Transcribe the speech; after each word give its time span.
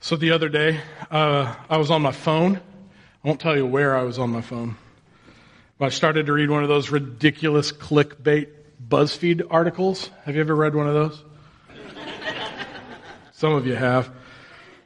So 0.00 0.14
the 0.14 0.30
other 0.30 0.48
day, 0.48 0.80
uh, 1.10 1.54
I 1.68 1.76
was 1.76 1.90
on 1.90 2.02
my 2.02 2.12
phone. 2.12 2.56
I 2.56 3.28
won't 3.28 3.40
tell 3.40 3.56
you 3.56 3.66
where 3.66 3.96
I 3.96 4.04
was 4.04 4.18
on 4.18 4.30
my 4.30 4.40
phone. 4.40 4.76
But 5.76 5.86
I 5.86 5.88
started 5.88 6.26
to 6.26 6.32
read 6.32 6.50
one 6.50 6.62
of 6.62 6.68
those 6.68 6.90
ridiculous 6.90 7.72
clickbait 7.72 8.48
BuzzFeed 8.88 9.48
articles. 9.50 10.10
Have 10.24 10.36
you 10.36 10.40
ever 10.40 10.54
read 10.54 10.76
one 10.76 10.86
of 10.86 10.94
those? 10.94 11.24
Some 13.32 13.54
of 13.54 13.66
you 13.66 13.74
have. 13.74 14.10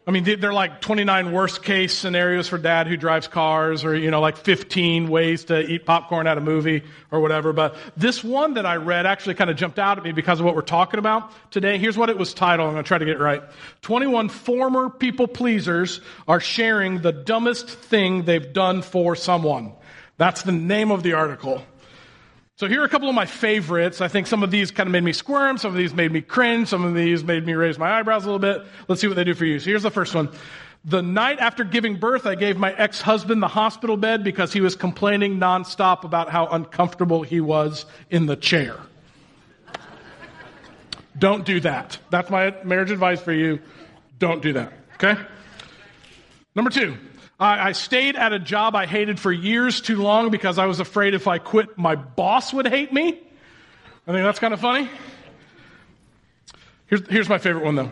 I 0.04 0.10
mean, 0.10 0.24
they're 0.24 0.52
like 0.52 0.80
29 0.80 1.30
worst 1.30 1.62
case 1.62 1.96
scenarios 1.96 2.48
for 2.48 2.58
dad 2.58 2.88
who 2.88 2.96
drives 2.96 3.28
cars, 3.28 3.84
or, 3.84 3.94
you 3.94 4.10
know, 4.10 4.20
like 4.20 4.36
15 4.36 5.08
ways 5.08 5.44
to 5.44 5.60
eat 5.60 5.86
popcorn 5.86 6.26
at 6.26 6.36
a 6.36 6.40
movie 6.40 6.82
or 7.12 7.20
whatever. 7.20 7.52
But 7.52 7.76
this 7.96 8.24
one 8.24 8.54
that 8.54 8.66
I 8.66 8.76
read 8.76 9.06
actually 9.06 9.34
kind 9.34 9.48
of 9.48 9.56
jumped 9.56 9.78
out 9.78 9.98
at 9.98 10.04
me 10.04 10.10
because 10.10 10.40
of 10.40 10.46
what 10.46 10.56
we're 10.56 10.62
talking 10.62 10.98
about 10.98 11.30
today. 11.52 11.78
Here's 11.78 11.96
what 11.96 12.10
it 12.10 12.18
was 12.18 12.34
titled. 12.34 12.66
I'm 12.66 12.74
going 12.74 12.82
to 12.82 12.88
try 12.88 12.98
to 12.98 13.04
get 13.04 13.14
it 13.14 13.20
right. 13.20 13.44
21 13.82 14.28
former 14.28 14.90
people 14.90 15.28
pleasers 15.28 16.00
are 16.26 16.40
sharing 16.40 17.02
the 17.02 17.12
dumbest 17.12 17.68
thing 17.68 18.24
they've 18.24 18.52
done 18.52 18.82
for 18.82 19.14
someone. 19.14 19.72
That's 20.16 20.42
the 20.42 20.50
name 20.50 20.90
of 20.90 21.04
the 21.04 21.12
article. 21.12 21.64
So 22.56 22.68
here 22.68 22.82
are 22.82 22.84
a 22.84 22.88
couple 22.88 23.08
of 23.08 23.14
my 23.14 23.26
favorites. 23.26 24.00
I 24.00 24.08
think 24.08 24.26
some 24.26 24.42
of 24.42 24.50
these 24.50 24.70
kind 24.70 24.86
of 24.86 24.92
made 24.92 25.04
me 25.04 25.12
squirm. 25.12 25.56
Some 25.56 25.70
of 25.70 25.76
these 25.76 25.94
made 25.94 26.12
me 26.12 26.20
cringe. 26.20 26.68
Some 26.68 26.84
of 26.84 26.94
these 26.94 27.24
made 27.24 27.46
me 27.46 27.54
raise 27.54 27.78
my 27.78 27.98
eyebrows 27.98 28.24
a 28.24 28.26
little 28.30 28.38
bit. 28.38 28.66
Let's 28.88 29.00
see 29.00 29.08
what 29.08 29.16
they 29.16 29.24
do 29.24 29.34
for 29.34 29.46
you. 29.46 29.58
So 29.58 29.66
here's 29.66 29.82
the 29.82 29.90
first 29.90 30.14
one. 30.14 30.28
The 30.84 31.00
night 31.00 31.38
after 31.38 31.64
giving 31.64 31.96
birth, 31.96 32.26
I 32.26 32.34
gave 32.34 32.58
my 32.58 32.72
ex-husband 32.74 33.42
the 33.42 33.48
hospital 33.48 33.96
bed 33.96 34.22
because 34.22 34.52
he 34.52 34.60
was 34.60 34.76
complaining 34.76 35.38
nonstop 35.38 36.04
about 36.04 36.28
how 36.28 36.46
uncomfortable 36.48 37.22
he 37.22 37.40
was 37.40 37.86
in 38.10 38.26
the 38.26 38.36
chair. 38.36 38.76
Don't 41.18 41.44
do 41.44 41.60
that. 41.60 41.98
That's 42.10 42.30
my 42.30 42.54
marriage 42.64 42.90
advice 42.90 43.20
for 43.20 43.32
you. 43.32 43.60
Don't 44.18 44.42
do 44.42 44.52
that. 44.54 44.72
Okay? 44.94 45.20
Number 46.54 46.70
two. 46.70 46.96
I, 47.42 47.68
I 47.68 47.72
stayed 47.72 48.14
at 48.14 48.32
a 48.32 48.38
job 48.38 48.76
I 48.76 48.86
hated 48.86 49.18
for 49.18 49.32
years 49.32 49.80
too 49.80 50.00
long 50.00 50.30
because 50.30 50.58
I 50.58 50.66
was 50.66 50.78
afraid 50.78 51.12
if 51.12 51.26
I 51.26 51.38
quit, 51.38 51.76
my 51.76 51.96
boss 51.96 52.52
would 52.52 52.68
hate 52.68 52.92
me. 52.92 53.20
I 54.06 54.12
think 54.12 54.24
that's 54.24 54.38
kind 54.38 54.54
of 54.54 54.60
funny. 54.60 54.88
Here's, 56.86 57.08
here's 57.08 57.28
my 57.28 57.38
favorite 57.38 57.64
one, 57.64 57.74
though. 57.74 57.90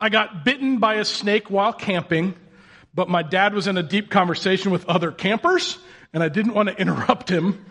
I 0.00 0.08
got 0.08 0.44
bitten 0.44 0.78
by 0.78 0.94
a 0.94 1.04
snake 1.04 1.50
while 1.50 1.72
camping, 1.72 2.34
but 2.92 3.08
my 3.08 3.22
dad 3.22 3.54
was 3.54 3.68
in 3.68 3.78
a 3.78 3.82
deep 3.82 4.10
conversation 4.10 4.72
with 4.72 4.84
other 4.86 5.12
campers, 5.12 5.78
and 6.12 6.20
I 6.20 6.28
didn't 6.28 6.54
want 6.54 6.68
to 6.68 6.76
interrupt 6.76 7.28
him. 7.28 7.64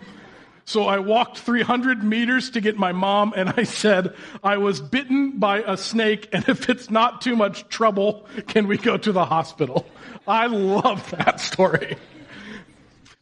So 0.65 0.85
I 0.85 0.99
walked 0.99 1.39
300 1.39 2.03
meters 2.03 2.51
to 2.51 2.61
get 2.61 2.77
my 2.77 2.93
mom, 2.93 3.33
and 3.35 3.53
I 3.57 3.63
said, 3.63 4.15
I 4.43 4.57
was 4.57 4.79
bitten 4.79 5.39
by 5.39 5.59
a 5.59 5.75
snake, 5.75 6.29
and 6.31 6.47
if 6.47 6.69
it's 6.69 6.89
not 6.89 7.21
too 7.21 7.35
much 7.35 7.67
trouble, 7.67 8.25
can 8.47 8.67
we 8.67 8.77
go 8.77 8.97
to 8.97 9.11
the 9.11 9.25
hospital? 9.25 9.85
I 10.27 10.47
love 10.47 11.11
that 11.11 11.41
story. 11.41 11.97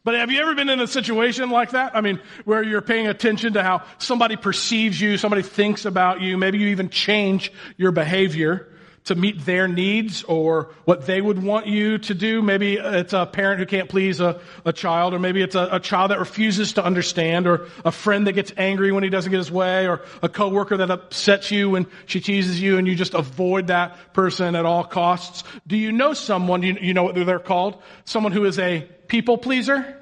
But 0.04 0.14
have 0.14 0.30
you 0.32 0.40
ever 0.40 0.54
been 0.54 0.68
in 0.68 0.80
a 0.80 0.86
situation 0.86 1.50
like 1.50 1.70
that? 1.72 1.96
I 1.96 2.00
mean, 2.00 2.20
where 2.44 2.62
you're 2.62 2.82
paying 2.82 3.06
attention 3.06 3.52
to 3.52 3.62
how 3.62 3.82
somebody 3.98 4.36
perceives 4.36 5.00
you, 5.00 5.16
somebody 5.16 5.42
thinks 5.42 5.84
about 5.84 6.20
you, 6.20 6.36
maybe 6.36 6.58
you 6.58 6.68
even 6.68 6.90
change 6.90 7.52
your 7.76 7.92
behavior 7.92 8.71
to 9.04 9.16
meet 9.16 9.44
their 9.44 9.66
needs 9.66 10.22
or 10.24 10.70
what 10.84 11.06
they 11.06 11.20
would 11.20 11.42
want 11.42 11.66
you 11.66 11.98
to 11.98 12.14
do. 12.14 12.40
Maybe 12.40 12.76
it's 12.76 13.12
a 13.12 13.26
parent 13.26 13.58
who 13.58 13.66
can't 13.66 13.88
please 13.88 14.20
a, 14.20 14.40
a 14.64 14.72
child, 14.72 15.12
or 15.12 15.18
maybe 15.18 15.42
it's 15.42 15.56
a, 15.56 15.68
a, 15.72 15.80
child 15.80 16.12
that 16.12 16.20
refuses 16.20 16.74
to 16.74 16.84
understand, 16.84 17.48
or 17.48 17.66
a 17.84 17.90
friend 17.90 18.28
that 18.28 18.32
gets 18.32 18.52
angry 18.56 18.92
when 18.92 19.02
he 19.02 19.10
doesn't 19.10 19.30
get 19.30 19.38
his 19.38 19.50
way, 19.50 19.88
or 19.88 20.02
a 20.22 20.28
coworker 20.28 20.76
that 20.76 20.90
upsets 20.90 21.50
you 21.50 21.70
when 21.70 21.86
she 22.06 22.20
teases 22.20 22.60
you 22.60 22.78
and 22.78 22.86
you 22.86 22.94
just 22.94 23.14
avoid 23.14 23.66
that 23.66 24.14
person 24.14 24.54
at 24.54 24.64
all 24.64 24.84
costs. 24.84 25.42
Do 25.66 25.76
you 25.76 25.90
know 25.90 26.12
someone, 26.12 26.62
you, 26.62 26.76
you 26.80 26.94
know 26.94 27.02
what 27.02 27.16
they're 27.16 27.40
called? 27.40 27.82
Someone 28.04 28.32
who 28.32 28.44
is 28.44 28.58
a 28.58 28.88
people 29.08 29.36
pleaser? 29.36 29.98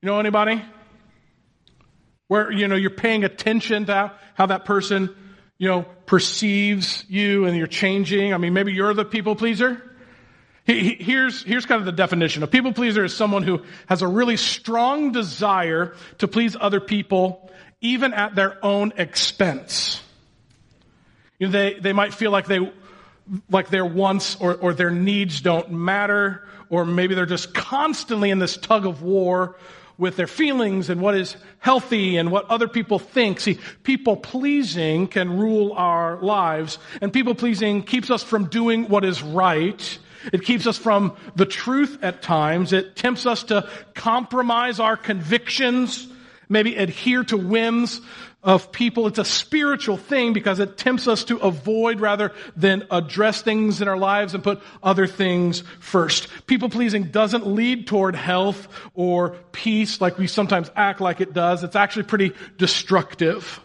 You 0.00 0.06
know 0.06 0.20
anybody? 0.20 0.62
Where, 2.28 2.52
you 2.52 2.68
know, 2.68 2.76
you're 2.76 2.90
paying 2.90 3.24
attention 3.24 3.86
to 3.86 4.12
how 4.34 4.46
that 4.46 4.64
person 4.64 5.14
you 5.62 5.68
know, 5.68 5.82
perceives 6.06 7.04
you 7.08 7.44
and 7.44 7.56
you're 7.56 7.68
changing. 7.68 8.34
I 8.34 8.36
mean, 8.36 8.52
maybe 8.52 8.72
you're 8.72 8.94
the 8.94 9.04
people 9.04 9.36
pleaser. 9.36 9.80
Here's, 10.64 11.44
here's 11.44 11.66
kind 11.66 11.78
of 11.78 11.86
the 11.86 11.92
definition. 11.92 12.42
A 12.42 12.48
people 12.48 12.72
pleaser 12.72 13.04
is 13.04 13.14
someone 13.14 13.44
who 13.44 13.62
has 13.86 14.02
a 14.02 14.08
really 14.08 14.36
strong 14.36 15.12
desire 15.12 15.94
to 16.18 16.26
please 16.26 16.56
other 16.60 16.80
people, 16.80 17.48
even 17.80 18.12
at 18.12 18.34
their 18.34 18.58
own 18.64 18.92
expense. 18.96 20.02
You 21.38 21.46
know, 21.46 21.52
they, 21.52 21.74
they 21.74 21.92
might 21.92 22.12
feel 22.12 22.32
like 22.32 22.46
they, 22.46 22.72
like 23.48 23.68
their 23.68 23.86
wants 23.86 24.34
or, 24.40 24.56
or 24.56 24.74
their 24.74 24.90
needs 24.90 25.42
don't 25.42 25.70
matter, 25.70 26.42
or 26.70 26.84
maybe 26.84 27.14
they're 27.14 27.24
just 27.24 27.54
constantly 27.54 28.30
in 28.30 28.40
this 28.40 28.56
tug 28.56 28.84
of 28.84 29.02
war 29.02 29.54
with 29.98 30.16
their 30.16 30.26
feelings 30.26 30.90
and 30.90 31.00
what 31.00 31.14
is 31.14 31.36
healthy 31.58 32.16
and 32.16 32.30
what 32.30 32.46
other 32.50 32.68
people 32.68 32.98
think. 32.98 33.40
See, 33.40 33.58
people 33.82 34.16
pleasing 34.16 35.06
can 35.06 35.38
rule 35.38 35.72
our 35.72 36.20
lives, 36.20 36.78
and 37.00 37.12
people 37.12 37.34
pleasing 37.34 37.82
keeps 37.82 38.10
us 38.10 38.22
from 38.22 38.46
doing 38.46 38.88
what 38.88 39.04
is 39.04 39.22
right. 39.22 39.98
It 40.32 40.44
keeps 40.44 40.66
us 40.66 40.78
from 40.78 41.16
the 41.36 41.46
truth 41.46 41.98
at 42.02 42.22
times. 42.22 42.72
It 42.72 42.96
tempts 42.96 43.26
us 43.26 43.44
to 43.44 43.68
compromise 43.94 44.80
our 44.80 44.96
convictions, 44.96 46.06
maybe 46.48 46.76
adhere 46.76 47.24
to 47.24 47.36
whims 47.36 48.00
of 48.42 48.72
people. 48.72 49.06
It's 49.06 49.18
a 49.18 49.24
spiritual 49.24 49.96
thing 49.96 50.32
because 50.32 50.58
it 50.58 50.76
tempts 50.76 51.06
us 51.06 51.24
to 51.24 51.38
avoid 51.38 52.00
rather 52.00 52.32
than 52.56 52.86
address 52.90 53.42
things 53.42 53.80
in 53.80 53.88
our 53.88 53.96
lives 53.96 54.34
and 54.34 54.42
put 54.42 54.60
other 54.82 55.06
things 55.06 55.62
first. 55.80 56.28
People 56.46 56.68
pleasing 56.68 57.04
doesn't 57.04 57.46
lead 57.46 57.86
toward 57.86 58.16
health 58.16 58.68
or 58.94 59.36
peace 59.52 60.00
like 60.00 60.18
we 60.18 60.26
sometimes 60.26 60.70
act 60.74 61.00
like 61.00 61.20
it 61.20 61.32
does. 61.32 61.62
It's 61.62 61.76
actually 61.76 62.04
pretty 62.04 62.32
destructive. 62.58 63.60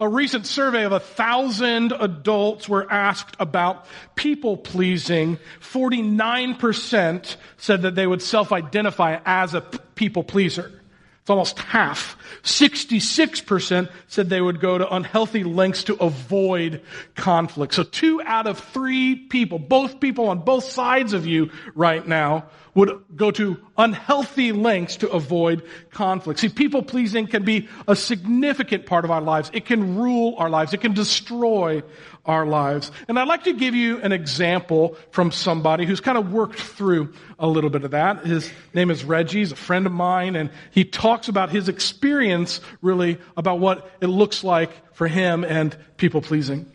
A 0.00 0.08
recent 0.08 0.46
survey 0.46 0.84
of 0.84 0.92
a 0.92 1.00
thousand 1.00 1.92
adults 1.92 2.68
were 2.68 2.90
asked 2.90 3.34
about 3.40 3.86
people 4.14 4.56
pleasing. 4.56 5.38
49% 5.60 7.36
said 7.56 7.82
that 7.82 7.96
they 7.96 8.06
would 8.06 8.22
self-identify 8.22 9.18
as 9.24 9.54
a 9.54 9.60
people 9.60 10.22
pleaser. 10.22 10.80
It's 11.28 11.30
almost 11.30 11.58
half. 11.58 12.16
66% 12.42 13.90
said 14.06 14.30
they 14.30 14.40
would 14.40 14.60
go 14.60 14.78
to 14.78 14.94
unhealthy 14.94 15.44
lengths 15.44 15.84
to 15.84 15.94
avoid 15.96 16.80
conflict. 17.16 17.74
So 17.74 17.82
two 17.82 18.22
out 18.22 18.46
of 18.46 18.58
three 18.58 19.14
people, 19.14 19.58
both 19.58 20.00
people 20.00 20.30
on 20.30 20.38
both 20.38 20.64
sides 20.64 21.12
of 21.12 21.26
you 21.26 21.50
right 21.74 22.08
now, 22.08 22.46
would 22.74 23.04
go 23.14 23.30
to 23.32 23.58
unhealthy 23.76 24.52
lengths 24.52 24.96
to 24.96 25.10
avoid 25.10 25.62
conflict. 25.90 26.40
See, 26.40 26.48
people 26.48 26.82
pleasing 26.82 27.26
can 27.26 27.44
be 27.44 27.68
a 27.86 27.94
significant 27.94 28.86
part 28.86 29.04
of 29.04 29.10
our 29.10 29.20
lives. 29.20 29.50
It 29.52 29.66
can 29.66 29.96
rule 29.96 30.34
our 30.38 30.48
lives. 30.48 30.72
It 30.72 30.80
can 30.80 30.94
destroy 30.94 31.82
our 32.28 32.46
lives. 32.46 32.92
And 33.08 33.18
I'd 33.18 33.26
like 33.26 33.44
to 33.44 33.54
give 33.54 33.74
you 33.74 34.00
an 34.02 34.12
example 34.12 34.96
from 35.10 35.32
somebody 35.32 35.86
who's 35.86 36.00
kind 36.00 36.18
of 36.18 36.30
worked 36.30 36.60
through 36.60 37.14
a 37.38 37.46
little 37.48 37.70
bit 37.70 37.84
of 37.84 37.92
that. 37.92 38.24
His 38.24 38.52
name 38.74 38.90
is 38.90 39.02
Reggie. 39.02 39.38
He's 39.38 39.52
a 39.52 39.56
friend 39.56 39.86
of 39.86 39.92
mine 39.92 40.36
and 40.36 40.50
he 40.70 40.84
talks 40.84 41.28
about 41.28 41.50
his 41.50 41.68
experience 41.68 42.60
really 42.82 43.18
about 43.36 43.58
what 43.58 43.90
it 44.00 44.08
looks 44.08 44.44
like 44.44 44.70
for 44.94 45.08
him 45.08 45.42
and 45.42 45.74
people 45.96 46.20
pleasing. 46.20 46.70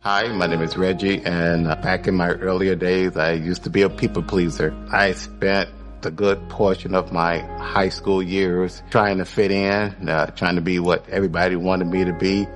Hi, 0.00 0.28
my 0.28 0.46
name 0.46 0.60
is 0.60 0.76
Reggie, 0.76 1.22
and 1.24 1.64
back 1.80 2.06
in 2.06 2.14
my 2.14 2.28
earlier 2.28 2.74
days, 2.74 3.16
I 3.16 3.32
used 3.32 3.64
to 3.64 3.70
be 3.70 3.80
a 3.80 3.88
people 3.88 4.22
pleaser. 4.22 4.76
I 4.92 5.12
spent 5.12 5.70
a 6.04 6.10
good 6.10 6.46
portion 6.50 6.94
of 6.94 7.10
my 7.10 7.38
high 7.38 7.88
school 7.88 8.22
years 8.22 8.82
trying 8.90 9.16
to 9.16 9.24
fit 9.24 9.50
in, 9.50 10.06
uh, 10.06 10.26
trying 10.32 10.56
to 10.56 10.60
be 10.60 10.78
what 10.78 11.08
everybody 11.08 11.56
wanted 11.56 11.86
me 11.86 12.04
to 12.04 12.12
be. 12.12 12.46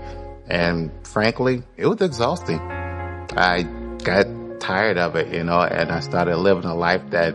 And 0.49 0.91
frankly, 1.07 1.63
it 1.77 1.87
was 1.87 2.01
exhausting. 2.01 2.61
I 2.61 3.63
got 4.03 4.27
tired 4.61 4.99
of 4.99 5.17
it, 5.17 5.33
you 5.33 5.45
know, 5.45 5.61
and 5.61 5.91
I 5.91 6.01
started 6.01 6.37
living 6.37 6.65
a 6.65 6.75
life 6.75 7.03
that 7.11 7.35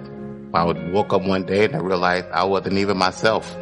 I 0.53 0.63
would 0.63 0.91
woke 0.91 1.13
up 1.13 1.23
one 1.23 1.45
day 1.45 1.65
and 1.65 1.75
I 1.75 1.79
realized 1.79 2.27
I 2.27 2.43
wasn't 2.43 2.77
even 2.77 2.97
myself. 2.97 3.55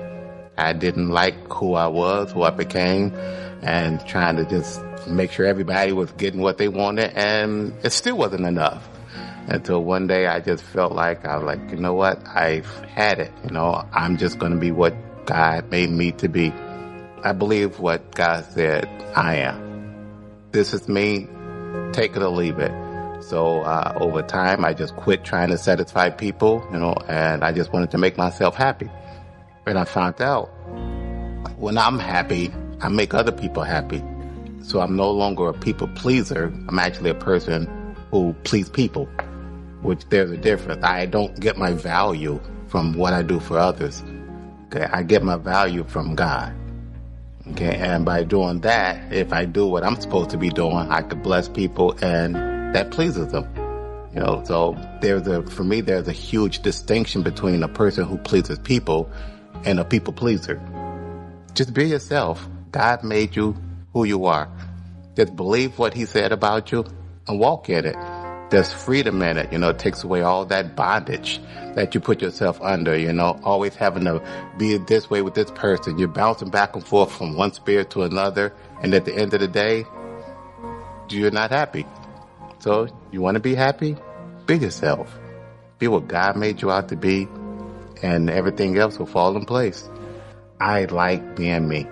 I 0.58 0.74
didn't 0.74 1.10
like 1.10 1.36
who 1.52 1.74
I 1.76 1.88
was, 1.88 2.32
who 2.32 2.44
I 2.44 2.52
became, 2.52 3.14
and 3.62 4.06
trying 4.06 4.36
to 4.36 4.46
just 4.46 4.82
make 5.08 5.32
sure 5.32 5.46
everybody 5.46 5.92
was 5.92 6.12
getting 6.14 6.42
what 6.42 6.58
they 6.58 6.68
wanted, 6.68 7.12
and 7.16 7.74
it 7.84 7.92
still 7.92 8.18
wasn't 8.18 8.46
enough. 8.46 8.88
Until 9.48 9.84
one 9.84 10.08
day 10.08 10.28
I 10.28 10.40
just 10.40 10.64
felt 10.64 10.94
like, 10.94 11.26
I 11.26 11.36
was 11.38 11.46
like, 11.46 11.72
you 11.72 11.78
know 11.78 11.94
what? 11.94 12.26
I've 12.28 12.70
had 12.82 13.20
it. 13.20 13.32
You 13.44 13.52
know, 13.52 13.88
I'm 13.92 14.18
just 14.18 14.38
going 14.38 14.52
to 14.52 14.60
be 14.60 14.72
what 14.72 15.26
God 15.26 15.72
made 15.72 15.90
me 15.90 16.12
to 16.14 16.30
be. 16.30 16.54
I 17.24 17.34
believe 17.34 17.80
what 17.80 18.16
God 18.16 18.46
said 18.46 18.88
I 19.16 19.36
am. 19.36 19.72
This 20.52 20.74
is 20.74 20.88
me. 20.88 21.28
Take 21.94 22.16
it 22.16 22.22
or 22.22 22.30
leave 22.30 22.60
it. 22.60 22.72
So 23.24 23.62
uh, 23.62 23.98
over 24.02 24.24
time, 24.24 24.66
I 24.66 24.74
just 24.74 24.96
quit 24.96 25.24
trying 25.24 25.50
to 25.50 25.58
satisfy 25.58 26.10
people, 26.10 26.68
you 26.72 26.80
know, 26.80 26.96
and 27.08 27.44
I 27.44 27.52
just 27.52 27.72
wanted 27.72 27.92
to 27.92 27.98
make 27.98 28.18
myself 28.18 28.56
happy. 28.56 28.90
And 29.68 29.78
I 29.78 29.86
found 29.86 30.22
out 30.22 30.48
when 31.58 31.78
I'm 31.78 32.00
happy, 32.00 32.52
I 32.82 32.90
make 32.90 33.14
other 33.14 33.32
people 33.32 33.64
happy. 33.64 34.04
So 34.64 34.80
I'm 34.80 34.96
no 34.96 35.12
longer 35.12 35.50
a 35.50 35.54
people 35.54 35.88
pleaser. 35.90 36.46
I'm 36.68 36.80
actually 36.80 37.12
a 37.12 37.16
person 37.16 37.96
who 38.10 38.34
please 38.44 38.70
people, 38.70 39.06
which 39.82 40.04
there's 40.10 40.32
a 40.32 40.38
difference. 40.38 40.84
I 40.84 41.06
don't 41.06 41.40
get 41.40 41.58
my 41.58 41.74
value 41.74 42.42
from 42.68 42.94
what 42.94 43.14
I 43.14 43.22
do 43.22 43.40
for 43.40 43.60
others. 43.60 44.04
Okay. 44.66 44.88
I 44.92 45.04
get 45.04 45.24
my 45.24 45.38
value 45.38 45.84
from 45.84 46.16
God. 46.16 46.56
Okay. 47.50 47.76
And 47.76 48.06
by 48.06 48.24
doing 48.24 48.62
that, 48.62 49.12
if 49.12 49.34
I 49.34 49.46
do 49.46 49.68
what 49.68 49.84
I'm 49.84 50.00
supposed 50.00 50.30
to 50.32 50.38
be 50.38 50.50
doing, 50.50 50.90
I 50.90 51.02
could 51.02 51.24
bless 51.24 51.50
people 51.50 51.98
and 52.02 52.36
that 52.76 52.92
pleases 52.92 53.32
them. 53.32 53.48
You 54.14 54.20
know, 54.20 54.44
so 54.46 54.78
there's 55.02 55.26
a, 55.28 55.42
for 55.44 55.64
me, 55.64 55.82
there's 55.82 56.08
a 56.08 56.14
huge 56.14 56.60
distinction 56.60 57.24
between 57.24 57.64
a 57.64 57.68
person 57.68 58.06
who 58.06 58.18
pleases 58.18 58.60
people 58.60 59.10
and 59.66 59.80
a 59.80 59.86
people 59.86 60.14
pleaser. 60.14 60.62
Just 61.54 61.74
be 61.74 61.88
yourself. 61.88 62.48
God 62.72 63.04
made 63.04 63.36
you 63.36 63.56
who 63.94 64.04
you 64.04 64.26
are. 64.26 64.50
Just 65.16 65.36
believe 65.36 65.78
what 65.80 65.94
he 65.94 66.06
said 66.06 66.32
about 66.32 66.72
you 66.72 66.86
and 67.28 67.40
walk 67.40 67.70
in 67.70 67.86
it. 67.86 67.96
There's 68.52 68.72
freedom 68.72 69.22
in 69.22 69.38
it. 69.38 69.52
You 69.52 69.58
know, 69.58 69.70
it 69.70 69.80
takes 69.80 70.04
away 70.04 70.22
all 70.22 70.46
that 70.46 70.76
bondage 70.76 71.40
that 71.76 71.96
you 71.96 72.02
put 72.02 72.22
yourself 72.22 72.62
under, 72.62 72.98
you 72.98 73.14
know, 73.14 73.40
always 73.44 73.76
having 73.76 74.04
to 74.04 74.22
be 74.58 74.78
this 74.78 75.10
way 75.10 75.22
with 75.22 75.36
this 75.36 75.50
person. 75.52 75.98
You're 75.98 76.10
bouncing 76.10 76.50
back 76.50 76.76
and 76.76 76.86
forth 76.86 77.14
from 77.14 77.38
one 77.38 77.54
spirit 77.54 77.90
to 77.92 78.04
another. 78.04 78.54
And 78.84 78.94
at 78.94 79.06
the 79.06 79.16
end 79.16 79.34
of 79.34 79.40
the 79.40 79.48
day, 79.48 79.86
you're 81.10 81.32
not 81.32 81.50
happy. 81.50 81.86
So 82.60 82.88
you 83.12 83.22
want 83.22 83.36
to 83.36 83.40
be 83.40 83.56
happy? 83.56 83.96
Be 84.46 84.58
yourself. 84.58 85.18
Be 85.80 85.88
what 85.88 86.10
God 86.10 86.36
made 86.36 86.62
you 86.62 86.70
out 86.72 86.90
to 86.90 86.98
be 86.98 87.28
and 88.04 88.30
everything 88.30 88.78
else 88.78 89.00
will 89.00 89.06
fall 89.06 89.36
in 89.38 89.46
place. 89.46 89.90
I 90.60 90.86
like 90.86 91.36
being 91.36 91.68
me. 91.68 91.88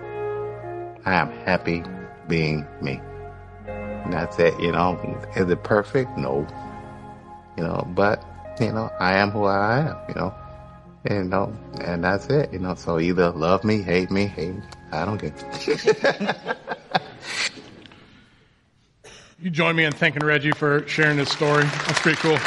I 1.04 1.14
am 1.14 1.30
happy 1.30 1.82
being 2.28 2.66
me. 2.82 3.00
That's 4.08 4.38
it, 4.38 4.58
you 4.60 4.72
know. 4.72 4.98
Is 5.36 5.50
it 5.50 5.62
perfect? 5.62 6.16
No. 6.16 6.46
You 7.56 7.64
know, 7.64 7.86
but, 7.94 8.24
you 8.60 8.72
know, 8.72 8.90
I 8.98 9.14
am 9.14 9.30
who 9.30 9.44
I 9.44 9.80
am, 9.80 9.96
you 10.08 10.14
know. 10.14 10.34
And, 11.04 11.24
you 11.24 11.30
know, 11.30 11.56
and 11.80 12.04
that's 12.04 12.26
it, 12.26 12.52
you 12.52 12.58
know. 12.58 12.74
So 12.74 12.98
either 12.98 13.30
love 13.30 13.64
me, 13.64 13.82
hate 13.82 14.10
me, 14.10 14.26
hate 14.26 14.54
me. 14.54 14.62
I 14.92 15.04
don't 15.04 15.18
care. 15.18 15.34
you 19.40 19.50
join 19.50 19.76
me 19.76 19.84
in 19.84 19.92
thanking 19.92 20.24
Reggie 20.24 20.52
for 20.52 20.86
sharing 20.88 21.18
his 21.18 21.28
story. 21.28 21.64
That's 21.64 22.00
pretty 22.00 22.18
cool. 22.18 22.38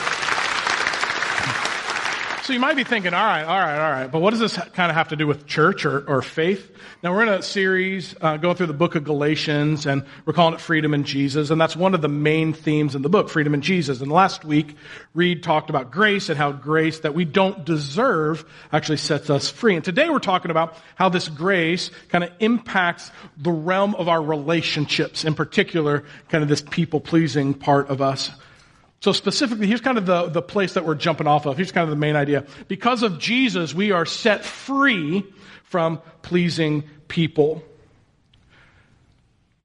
So 2.43 2.51
you 2.51 2.59
might 2.59 2.75
be 2.75 2.83
thinking, 2.83 3.13
all 3.13 3.25
right, 3.25 3.45
all 3.45 3.57
right, 3.57 3.79
all 3.79 3.91
right, 3.91 4.11
but 4.11 4.19
what 4.19 4.31
does 4.31 4.39
this 4.41 4.57
kind 4.57 4.89
of 4.89 4.97
have 4.97 5.07
to 5.07 5.15
do 5.15 5.25
with 5.25 5.45
church 5.45 5.85
or, 5.85 6.01
or 6.05 6.21
faith? 6.21 6.69
Now 7.01 7.13
we're 7.13 7.21
in 7.21 7.29
a 7.29 7.41
series 7.41 8.15
uh, 8.19 8.35
going 8.35 8.57
through 8.57 8.67
the 8.67 8.73
book 8.73 8.95
of 8.95 9.05
Galatians, 9.05 9.85
and 9.85 10.03
we're 10.25 10.33
calling 10.33 10.53
it 10.53 10.59
Freedom 10.59 10.93
in 10.93 11.05
Jesus, 11.05 11.51
and 11.51 11.61
that's 11.61 11.73
one 11.73 11.95
of 11.95 12.01
the 12.01 12.09
main 12.09 12.51
themes 12.51 12.95
in 12.95 13.01
the 13.01 13.07
book, 13.07 13.29
Freedom 13.29 13.53
in 13.53 13.61
Jesus. 13.61 14.01
And 14.01 14.11
last 14.11 14.43
week, 14.43 14.75
Reed 15.13 15.41
talked 15.41 15.69
about 15.69 15.89
grace 15.89 16.27
and 16.27 16.37
how 16.37 16.51
grace 16.51 16.99
that 16.99 17.15
we 17.15 17.23
don't 17.23 17.63
deserve 17.63 18.43
actually 18.73 18.97
sets 18.97 19.29
us 19.29 19.49
free. 19.49 19.77
And 19.77 19.85
today 19.85 20.09
we're 20.09 20.19
talking 20.19 20.51
about 20.51 20.75
how 20.95 21.07
this 21.07 21.29
grace 21.29 21.91
kind 22.09 22.25
of 22.25 22.31
impacts 22.41 23.09
the 23.37 23.53
realm 23.53 23.95
of 23.95 24.09
our 24.09 24.21
relationships, 24.21 25.23
in 25.23 25.33
particular, 25.33 26.03
kind 26.27 26.41
of 26.43 26.49
this 26.49 26.61
people 26.61 26.99
pleasing 26.99 27.53
part 27.53 27.89
of 27.89 28.01
us. 28.01 28.31
So 29.03 29.11
specifically, 29.11 29.67
here's 29.67 29.81
kind 29.81 29.97
of 29.97 30.05
the, 30.05 30.29
the 30.29 30.41
place 30.41 30.75
that 30.75 30.85
we're 30.85 30.95
jumping 30.95 31.27
off 31.27 31.45
of. 31.45 31.57
Here's 31.57 31.73
kind 31.73 31.83
of 31.83 31.89
the 31.89 31.97
main 31.97 32.15
idea. 32.15 32.45
Because 32.69 33.03
of 33.03 33.19
Jesus, 33.19 33.73
we 33.73 33.91
are 33.91 34.05
set 34.05 34.45
free 34.45 35.25
from 35.65 35.99
pleasing 36.21 36.85
people. 37.09 37.65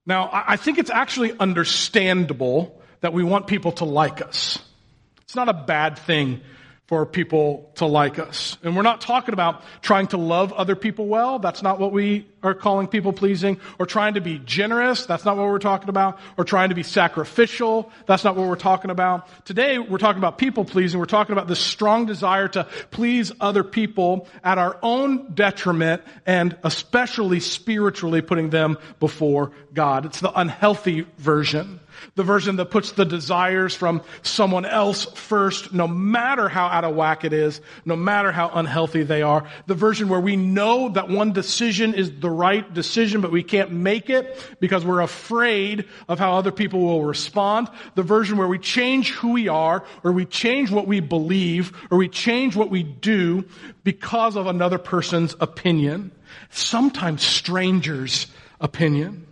Now, 0.04 0.28
I 0.32 0.56
think 0.56 0.78
it's 0.78 0.90
actually 0.90 1.38
understandable 1.38 2.82
that 3.00 3.12
we 3.12 3.22
want 3.22 3.46
people 3.46 3.70
to 3.72 3.84
like 3.84 4.20
us. 4.20 4.58
It's 5.22 5.36
not 5.36 5.48
a 5.48 5.54
bad 5.54 6.00
thing 6.00 6.40
for 6.88 7.04
people 7.04 7.70
to 7.74 7.84
like 7.84 8.18
us. 8.18 8.56
And 8.62 8.74
we're 8.74 8.80
not 8.80 9.02
talking 9.02 9.34
about 9.34 9.62
trying 9.82 10.06
to 10.08 10.16
love 10.16 10.54
other 10.54 10.74
people 10.74 11.06
well. 11.06 11.38
That's 11.38 11.62
not 11.62 11.78
what 11.78 11.92
we 11.92 12.26
are 12.42 12.54
calling 12.54 12.86
people 12.86 13.12
pleasing. 13.12 13.60
Or 13.78 13.84
trying 13.84 14.14
to 14.14 14.22
be 14.22 14.38
generous. 14.38 15.04
That's 15.04 15.26
not 15.26 15.36
what 15.36 15.46
we're 15.48 15.58
talking 15.58 15.90
about. 15.90 16.18
Or 16.38 16.44
trying 16.44 16.70
to 16.70 16.74
be 16.74 16.82
sacrificial. 16.82 17.92
That's 18.06 18.24
not 18.24 18.36
what 18.36 18.48
we're 18.48 18.56
talking 18.56 18.90
about. 18.90 19.28
Today, 19.44 19.78
we're 19.78 19.98
talking 19.98 20.18
about 20.18 20.38
people 20.38 20.64
pleasing. 20.64 20.98
We're 20.98 21.04
talking 21.04 21.34
about 21.34 21.46
this 21.46 21.60
strong 21.60 22.06
desire 22.06 22.48
to 22.48 22.64
please 22.90 23.32
other 23.38 23.64
people 23.64 24.26
at 24.42 24.56
our 24.56 24.78
own 24.82 25.34
detriment 25.34 26.02
and 26.24 26.56
especially 26.64 27.40
spiritually 27.40 28.22
putting 28.22 28.48
them 28.48 28.78
before 28.98 29.52
God. 29.74 30.06
It's 30.06 30.20
the 30.20 30.32
unhealthy 30.32 31.06
version. 31.18 31.80
The 32.14 32.22
version 32.24 32.56
that 32.56 32.66
puts 32.66 32.92
the 32.92 33.04
desires 33.04 33.74
from 33.74 34.02
someone 34.22 34.64
else 34.64 35.04
first, 35.04 35.72
no 35.72 35.86
matter 35.86 36.48
how 36.48 36.66
out 36.66 36.84
of 36.84 36.94
whack 36.94 37.24
it 37.24 37.32
is, 37.32 37.60
no 37.84 37.96
matter 37.96 38.32
how 38.32 38.50
unhealthy 38.50 39.02
they 39.02 39.22
are. 39.22 39.48
The 39.66 39.74
version 39.74 40.08
where 40.08 40.20
we 40.20 40.36
know 40.36 40.88
that 40.90 41.08
one 41.08 41.32
decision 41.32 41.94
is 41.94 42.20
the 42.20 42.30
right 42.30 42.72
decision, 42.74 43.20
but 43.20 43.30
we 43.30 43.42
can't 43.42 43.70
make 43.70 44.10
it 44.10 44.36
because 44.60 44.84
we're 44.84 45.00
afraid 45.00 45.86
of 46.08 46.18
how 46.18 46.34
other 46.34 46.52
people 46.52 46.80
will 46.80 47.04
respond. 47.04 47.68
The 47.94 48.02
version 48.02 48.38
where 48.38 48.48
we 48.48 48.58
change 48.58 49.12
who 49.12 49.32
we 49.32 49.48
are, 49.48 49.84
or 50.02 50.12
we 50.12 50.24
change 50.24 50.70
what 50.70 50.86
we 50.86 51.00
believe, 51.00 51.72
or 51.90 51.98
we 51.98 52.08
change 52.08 52.56
what 52.56 52.70
we 52.70 52.82
do 52.82 53.44
because 53.84 54.36
of 54.36 54.46
another 54.46 54.78
person's 54.78 55.36
opinion. 55.40 56.10
Sometimes 56.50 57.22
strangers' 57.22 58.26
opinion. 58.60 59.27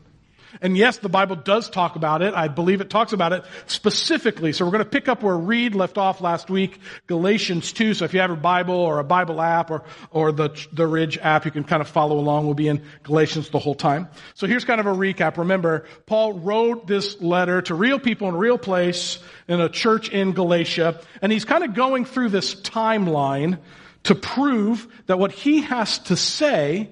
And 0.61 0.76
yes, 0.76 0.99
the 0.99 1.08
Bible 1.08 1.37
does 1.37 1.69
talk 1.70 1.97
about 1.97 2.23
it. 2.23 2.35
I 2.35 2.49
believe 2.49 2.81
it 2.81 2.91
talks 2.91 3.12
about 3.12 3.32
it 3.32 3.44
specifically. 3.67 4.53
So 4.53 4.64
we're 4.64 4.73
going 4.73 4.85
to 4.85 4.91
pick 4.91 5.08
up 5.08 5.23
where 5.23 5.37
Reed 5.37 5.75
left 5.75 5.99
off 5.99 6.20
last 6.20 6.50
week, 6.50 6.79
Galatians 7.06 7.73
2. 7.73 7.94
So 7.94 8.05
if 8.05 8.14
you 8.14 8.20
have 8.20 8.31
a 8.31 8.37
Bible 8.37 8.75
or 8.75 8.99
a 8.99 9.05
Bible 9.05 9.41
app 9.41 9.70
or, 9.70 9.85
or 10.11 10.32
the, 10.32 10.50
the 10.73 10.87
Ridge 10.87 11.19
app, 11.19 11.44
you 11.44 11.50
can 11.50 11.64
kind 11.64 11.81
of 11.81 11.88
follow 11.88 12.19
along. 12.19 12.47
We'll 12.47 12.55
be 12.55 12.69
in 12.69 12.82
Galatians 13.03 13.50
the 13.50 13.58
whole 13.58 13.75
time. 13.75 14.08
So 14.35 14.47
here's 14.47 14.64
kind 14.64 14.81
of 14.81 14.87
a 14.87 14.94
recap. 14.94 15.37
Remember, 15.37 15.85
Paul 16.06 16.35
wrote 16.35 16.87
this 16.87 17.20
letter 17.20 17.62
to 17.62 17.75
real 17.75 17.99
people 17.99 18.29
in 18.29 18.35
a 18.35 18.38
real 18.38 18.59
place 18.59 19.19
in 19.49 19.61
a 19.61 19.69
church 19.69 20.09
in 20.09 20.32
Galatia. 20.32 21.00
And 21.23 21.32
he's 21.32 21.44
kind 21.44 21.64
of 21.64 21.75
going 21.75 22.05
through 22.05 22.31
this 22.31 22.55
timeline 22.55 23.59
to 24.05 24.14
prove 24.14 24.87
that 25.06 25.19
what 25.19 25.32
he 25.32 25.62
has 25.62 25.99
to 25.99 26.17
say 26.17 26.91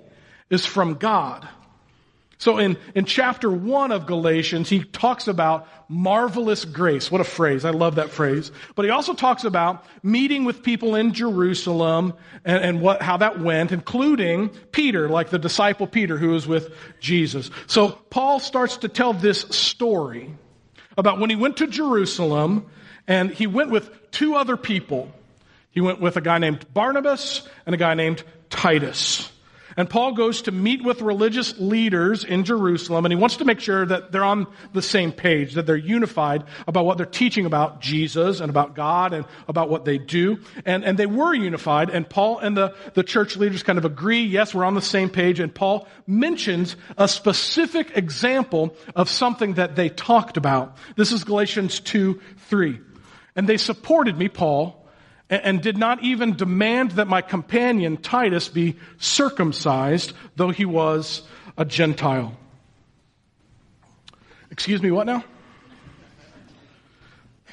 is 0.50 0.66
from 0.66 0.94
God. 0.94 1.48
So 2.38 2.58
in, 2.58 2.76
in 2.94 3.04
chapter 3.04 3.50
one 3.50 3.92
of 3.92 4.06
Galatians, 4.06 4.68
he 4.68 4.84
talks 4.84 5.28
about 5.28 5.68
marvelous 5.88 6.64
grace. 6.64 7.10
What 7.10 7.20
a 7.20 7.24
phrase. 7.24 7.64
I 7.64 7.70
love 7.70 7.96
that 7.96 8.10
phrase. 8.10 8.50
But 8.74 8.84
he 8.84 8.90
also 8.90 9.14
talks 9.14 9.44
about 9.44 9.84
meeting 10.02 10.44
with 10.44 10.62
people 10.62 10.94
in 10.94 11.12
Jerusalem 11.12 12.14
and, 12.44 12.62
and 12.62 12.80
what, 12.80 13.02
how 13.02 13.18
that 13.18 13.40
went, 13.40 13.72
including 13.72 14.50
Peter, 14.72 15.08
like 15.08 15.30
the 15.30 15.38
disciple 15.38 15.86
Peter 15.86 16.18
who 16.18 16.30
was 16.30 16.46
with 16.46 16.74
Jesus. 17.00 17.50
So 17.66 17.88
Paul 17.88 18.40
starts 18.40 18.78
to 18.78 18.88
tell 18.88 19.12
this 19.12 19.40
story 19.40 20.34
about 20.96 21.18
when 21.18 21.30
he 21.30 21.36
went 21.36 21.58
to 21.58 21.66
Jerusalem 21.66 22.66
and 23.06 23.30
he 23.30 23.46
went 23.46 23.70
with 23.70 24.10
two 24.10 24.34
other 24.34 24.56
people. 24.56 25.12
He 25.70 25.80
went 25.80 26.00
with 26.00 26.16
a 26.16 26.20
guy 26.20 26.38
named 26.38 26.66
Barnabas 26.72 27.46
and 27.66 27.74
a 27.74 27.78
guy 27.78 27.94
named 27.94 28.22
Titus. 28.48 29.30
And 29.76 29.90
Paul 29.90 30.12
goes 30.12 30.42
to 30.42 30.52
meet 30.52 30.84
with 30.84 31.02
religious 31.02 31.58
leaders 31.58 32.24
in 32.24 32.44
Jerusalem, 32.44 33.04
and 33.04 33.12
he 33.12 33.16
wants 33.16 33.36
to 33.38 33.44
make 33.44 33.60
sure 33.60 33.84
that 33.84 34.12
they're 34.12 34.24
on 34.24 34.46
the 34.72 34.82
same 34.82 35.12
page, 35.12 35.54
that 35.54 35.66
they're 35.66 35.76
unified 35.76 36.44
about 36.68 36.86
what 36.86 36.96
they're 36.96 37.06
teaching 37.06 37.46
about 37.46 37.80
Jesus 37.80 38.40
and 38.40 38.50
about 38.50 38.74
God 38.74 39.12
and 39.12 39.24
about 39.48 39.70
what 39.70 39.84
they 39.84 39.98
do. 39.98 40.38
And, 40.64 40.84
and 40.84 40.98
they 40.98 41.06
were 41.06 41.34
unified, 41.34 41.90
and 41.90 42.08
Paul 42.08 42.38
and 42.38 42.56
the, 42.56 42.74
the 42.94 43.02
church 43.02 43.36
leaders 43.36 43.62
kind 43.62 43.78
of 43.78 43.84
agree, 43.84 44.22
yes, 44.22 44.54
we're 44.54 44.64
on 44.64 44.74
the 44.74 44.82
same 44.82 45.10
page, 45.10 45.40
and 45.40 45.54
Paul 45.54 45.88
mentions 46.06 46.76
a 46.96 47.08
specific 47.08 47.96
example 47.96 48.76
of 48.94 49.08
something 49.08 49.54
that 49.54 49.76
they 49.76 49.88
talked 49.88 50.36
about. 50.36 50.76
This 50.96 51.12
is 51.12 51.24
Galatians 51.24 51.80
2, 51.80 52.20
3. 52.48 52.80
And 53.36 53.48
they 53.48 53.56
supported 53.56 54.16
me, 54.16 54.28
Paul, 54.28 54.83
and 55.30 55.62
did 55.62 55.78
not 55.78 56.02
even 56.02 56.36
demand 56.36 56.92
that 56.92 57.08
my 57.08 57.22
companion 57.22 57.96
Titus 57.96 58.48
be 58.48 58.76
circumcised, 58.98 60.12
though 60.36 60.50
he 60.50 60.64
was 60.64 61.22
a 61.56 61.64
Gentile. 61.64 62.36
Excuse 64.50 64.82
me, 64.82 64.90
what 64.90 65.06
now? 65.06 65.24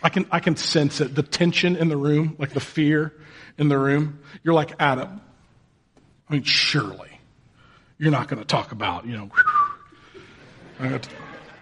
I 0.03 0.09
can, 0.09 0.25
I 0.31 0.39
can 0.39 0.55
sense 0.55 0.99
it, 0.99 1.15
the 1.15 1.23
tension 1.23 1.75
in 1.75 1.87
the 1.87 1.97
room, 1.97 2.35
like 2.39 2.51
the 2.51 2.59
fear 2.59 3.13
in 3.57 3.69
the 3.69 3.77
room. 3.77 4.19
You're 4.43 4.53
like 4.53 4.73
Adam. 4.79 5.21
I 6.29 6.33
mean, 6.33 6.43
surely 6.43 7.19
you're 7.97 8.11
not 8.11 8.27
going 8.27 8.41
to 8.41 8.47
talk 8.47 8.71
about, 8.71 9.05
you 9.05 9.15
know, 9.15 9.29
I'm 10.79 10.91
not 10.91 11.07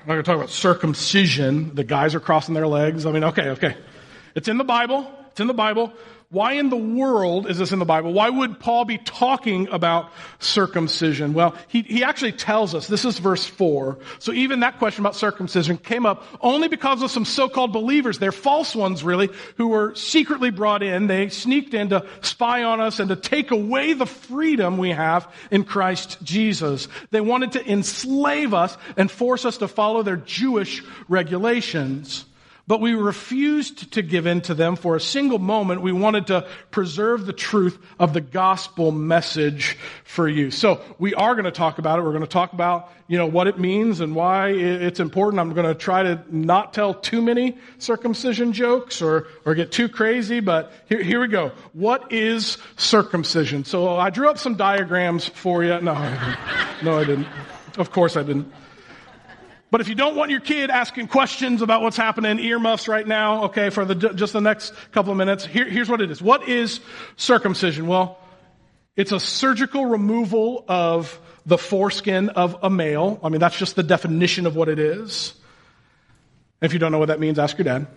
going 0.06 0.18
to 0.18 0.24
talk 0.24 0.38
about 0.38 0.50
circumcision. 0.50 1.76
The 1.76 1.84
guys 1.84 2.16
are 2.16 2.22
crossing 2.22 2.54
their 2.54 2.68
legs. 2.68 3.06
I 3.06 3.12
mean, 3.12 3.26
okay, 3.26 3.50
okay. 3.50 3.76
It's 4.36 4.48
in 4.48 4.58
the 4.58 4.64
Bible. 4.64 5.12
It's 5.40 5.42
in 5.42 5.48
the 5.48 5.54
Bible. 5.54 5.94
Why 6.32 6.56
in 6.56 6.70
the 6.70 6.76
world 6.76 7.50
is 7.50 7.58
this 7.58 7.72
in 7.72 7.80
the 7.80 7.86
Bible? 7.86 8.12
Why 8.12 8.30
would 8.30 8.60
Paul 8.60 8.84
be 8.84 8.98
talking 8.98 9.70
about 9.70 10.12
circumcision? 10.40 11.34
Well, 11.34 11.56
he, 11.70 11.82
he 11.82 12.04
actually 12.04 12.34
tells 12.34 12.76
us, 12.76 12.88
this 12.88 13.06
is 13.06 13.18
verse 13.20 13.46
4. 13.46 13.98
So 14.20 14.34
even 14.34 14.60
that 14.60 14.80
question 14.80 15.02
about 15.02 15.16
circumcision 15.16 15.78
came 15.78 16.06
up 16.06 16.26
only 16.42 16.68
because 16.68 17.02
of 17.04 17.10
some 17.10 17.24
so-called 17.24 17.72
believers. 17.72 18.20
They're 18.20 18.34
false 18.34 18.76
ones, 18.76 19.02
really, 19.02 19.30
who 19.56 19.70
were 19.70 19.96
secretly 19.96 20.50
brought 20.50 20.84
in. 20.84 21.08
They 21.08 21.30
sneaked 21.30 21.74
in 21.74 21.88
to 21.92 22.06
spy 22.20 22.64
on 22.64 22.82
us 22.82 23.00
and 23.00 23.08
to 23.08 23.16
take 23.16 23.52
away 23.52 23.94
the 23.94 24.06
freedom 24.06 24.78
we 24.78 24.90
have 24.90 25.34
in 25.52 25.64
Christ 25.64 26.22
Jesus. 26.22 26.90
They 27.12 27.22
wanted 27.22 27.54
to 27.54 27.72
enslave 27.72 28.54
us 28.54 28.76
and 28.98 29.10
force 29.10 29.46
us 29.46 29.60
to 29.60 29.70
follow 29.70 30.04
their 30.04 30.18
Jewish 30.18 30.84
regulations. 31.08 32.26
But 32.70 32.82
we 32.82 32.94
refused 32.94 33.94
to 33.94 34.04
give 34.04 34.28
in 34.28 34.42
to 34.42 34.54
them 34.54 34.76
for 34.76 34.96
a 34.96 35.02
single 35.02 35.40
moment. 35.40 35.82
We 35.82 35.92
wanted 35.92 36.28
to 36.28 36.48
preserve 36.70 37.26
the 37.26 37.34
truth 37.34 37.80
of 37.98 38.14
the 38.14 38.22
gospel 38.22 38.92
message 38.92 39.76
for 40.04 40.28
you. 40.28 40.52
So 40.52 40.80
we 41.00 41.16
are 41.16 41.34
going 41.34 41.46
to 41.46 41.52
talk 41.52 41.80
about 41.80 41.98
it. 41.98 42.04
We're 42.04 42.12
going 42.12 42.22
to 42.22 42.28
talk 42.28 42.54
about, 42.54 42.94
you 43.08 43.18
know, 43.18 43.26
what 43.26 43.48
it 43.48 43.58
means 43.58 44.02
and 44.02 44.14
why 44.14 44.50
it's 44.50 45.00
important. 45.00 45.40
I'm 45.40 45.56
going 45.56 45.66
to 45.66 45.74
try 45.74 46.04
to 46.04 46.24
not 46.30 46.72
tell 46.76 46.94
too 46.94 47.24
many 47.24 47.58
circumcision 47.80 48.54
jokes 48.54 49.02
or, 49.02 49.26
or 49.46 49.56
get 49.56 49.72
too 49.72 49.90
crazy, 49.90 50.40
but 50.40 50.72
here, 50.88 51.02
here 51.02 51.22
we 51.22 51.28
go. 51.28 51.52
What 51.74 52.14
is 52.14 52.60
circumcision? 52.78 53.66
So 53.66 53.98
I 53.98 54.12
drew 54.12 54.30
up 54.30 54.38
some 54.38 54.54
diagrams 54.54 55.28
for 55.28 55.64
you. 55.64 55.82
No, 55.82 55.94
I. 55.94 56.38
No, 56.84 56.98
I 56.98 57.04
didn't. 57.04 57.28
Of 57.78 57.92
course 57.92 58.16
I 58.16 58.24
didn't. 58.24 58.54
But 59.72 59.82
if 59.82 59.88
you 59.88 59.96
don't 59.96 60.16
want 60.16 60.32
your 60.32 60.40
kid 60.40 60.72
asking 60.72 61.10
questions 61.10 61.62
about 61.62 61.82
what's 61.82 61.98
happening, 61.98 62.40
earmuffs 62.40 62.88
right 62.88 63.08
now, 63.08 63.46
okay, 63.46 63.70
for 63.70 63.86
the, 63.86 63.96
just 63.96 64.34
the 64.34 64.42
next 64.42 64.74
couple 64.92 65.12
of 65.12 65.18
minutes, 65.18 65.46
here, 65.46 65.66
here's 65.66 65.88
what 65.88 66.02
it 66.02 66.10
is. 66.10 66.22
What 66.22 66.50
is 66.50 66.80
circumcision? 67.18 67.86
Well, 67.86 68.18
it's 68.96 69.12
a 69.12 69.20
surgical 69.20 69.86
removal 69.86 70.66
of 70.68 71.20
the 71.46 71.58
foreskin 71.58 72.30
of 72.30 72.58
a 72.64 72.70
male. 72.70 73.20
I 73.24 73.30
mean, 73.30 73.40
that's 73.40 73.58
just 73.58 73.76
the 73.76 73.84
definition 73.84 74.48
of 74.48 74.56
what 74.56 74.70
it 74.70 74.80
is. 74.80 75.34
If 76.62 76.74
you 76.74 76.80
don't 76.80 76.92
know 76.92 77.00
what 77.00 77.10
that 77.10 77.20
means, 77.20 77.38
ask 77.38 77.58
your 77.58 77.66
dad. 77.66 77.88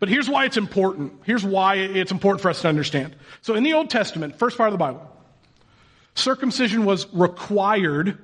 But 0.00 0.08
here's 0.08 0.30
why 0.30 0.44
it's 0.44 0.56
important. 0.56 1.12
Here's 1.24 1.44
why 1.44 1.74
it's 1.74 2.12
important 2.12 2.40
for 2.40 2.50
us 2.50 2.62
to 2.62 2.68
understand. 2.68 3.16
So 3.42 3.54
in 3.54 3.64
the 3.64 3.74
Old 3.74 3.90
Testament, 3.90 4.38
first 4.38 4.56
part 4.56 4.68
of 4.68 4.72
the 4.72 4.78
Bible, 4.78 5.10
circumcision 6.14 6.84
was 6.84 7.12
required 7.12 8.16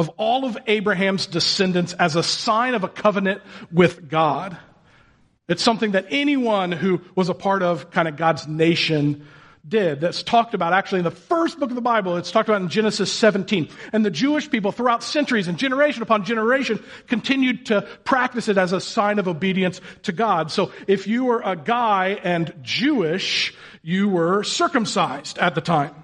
of 0.00 0.08
all 0.16 0.46
of 0.46 0.56
Abraham's 0.66 1.26
descendants 1.26 1.92
as 1.92 2.16
a 2.16 2.22
sign 2.22 2.72
of 2.72 2.84
a 2.84 2.88
covenant 2.88 3.42
with 3.70 4.08
God. 4.08 4.56
It's 5.46 5.62
something 5.62 5.90
that 5.90 6.06
anyone 6.08 6.72
who 6.72 7.02
was 7.14 7.28
a 7.28 7.34
part 7.34 7.62
of 7.62 7.90
kind 7.90 8.08
of 8.08 8.16
God's 8.16 8.48
nation 8.48 9.26
did. 9.68 10.00
That's 10.00 10.22
talked 10.22 10.54
about 10.54 10.72
actually 10.72 11.00
in 11.00 11.04
the 11.04 11.10
first 11.10 11.60
book 11.60 11.68
of 11.68 11.74
the 11.74 11.82
Bible. 11.82 12.16
It's 12.16 12.30
talked 12.30 12.48
about 12.48 12.62
in 12.62 12.70
Genesis 12.70 13.12
17. 13.12 13.68
And 13.92 14.02
the 14.02 14.10
Jewish 14.10 14.50
people 14.50 14.72
throughout 14.72 15.02
centuries 15.02 15.48
and 15.48 15.58
generation 15.58 16.02
upon 16.02 16.24
generation 16.24 16.82
continued 17.06 17.66
to 17.66 17.82
practice 18.04 18.48
it 18.48 18.56
as 18.56 18.72
a 18.72 18.80
sign 18.80 19.18
of 19.18 19.28
obedience 19.28 19.82
to 20.04 20.12
God. 20.12 20.50
So 20.50 20.72
if 20.86 21.06
you 21.06 21.26
were 21.26 21.42
a 21.44 21.56
guy 21.56 22.18
and 22.24 22.54
Jewish, 22.62 23.54
you 23.82 24.08
were 24.08 24.44
circumcised 24.44 25.36
at 25.36 25.54
the 25.54 25.60
time. 25.60 25.94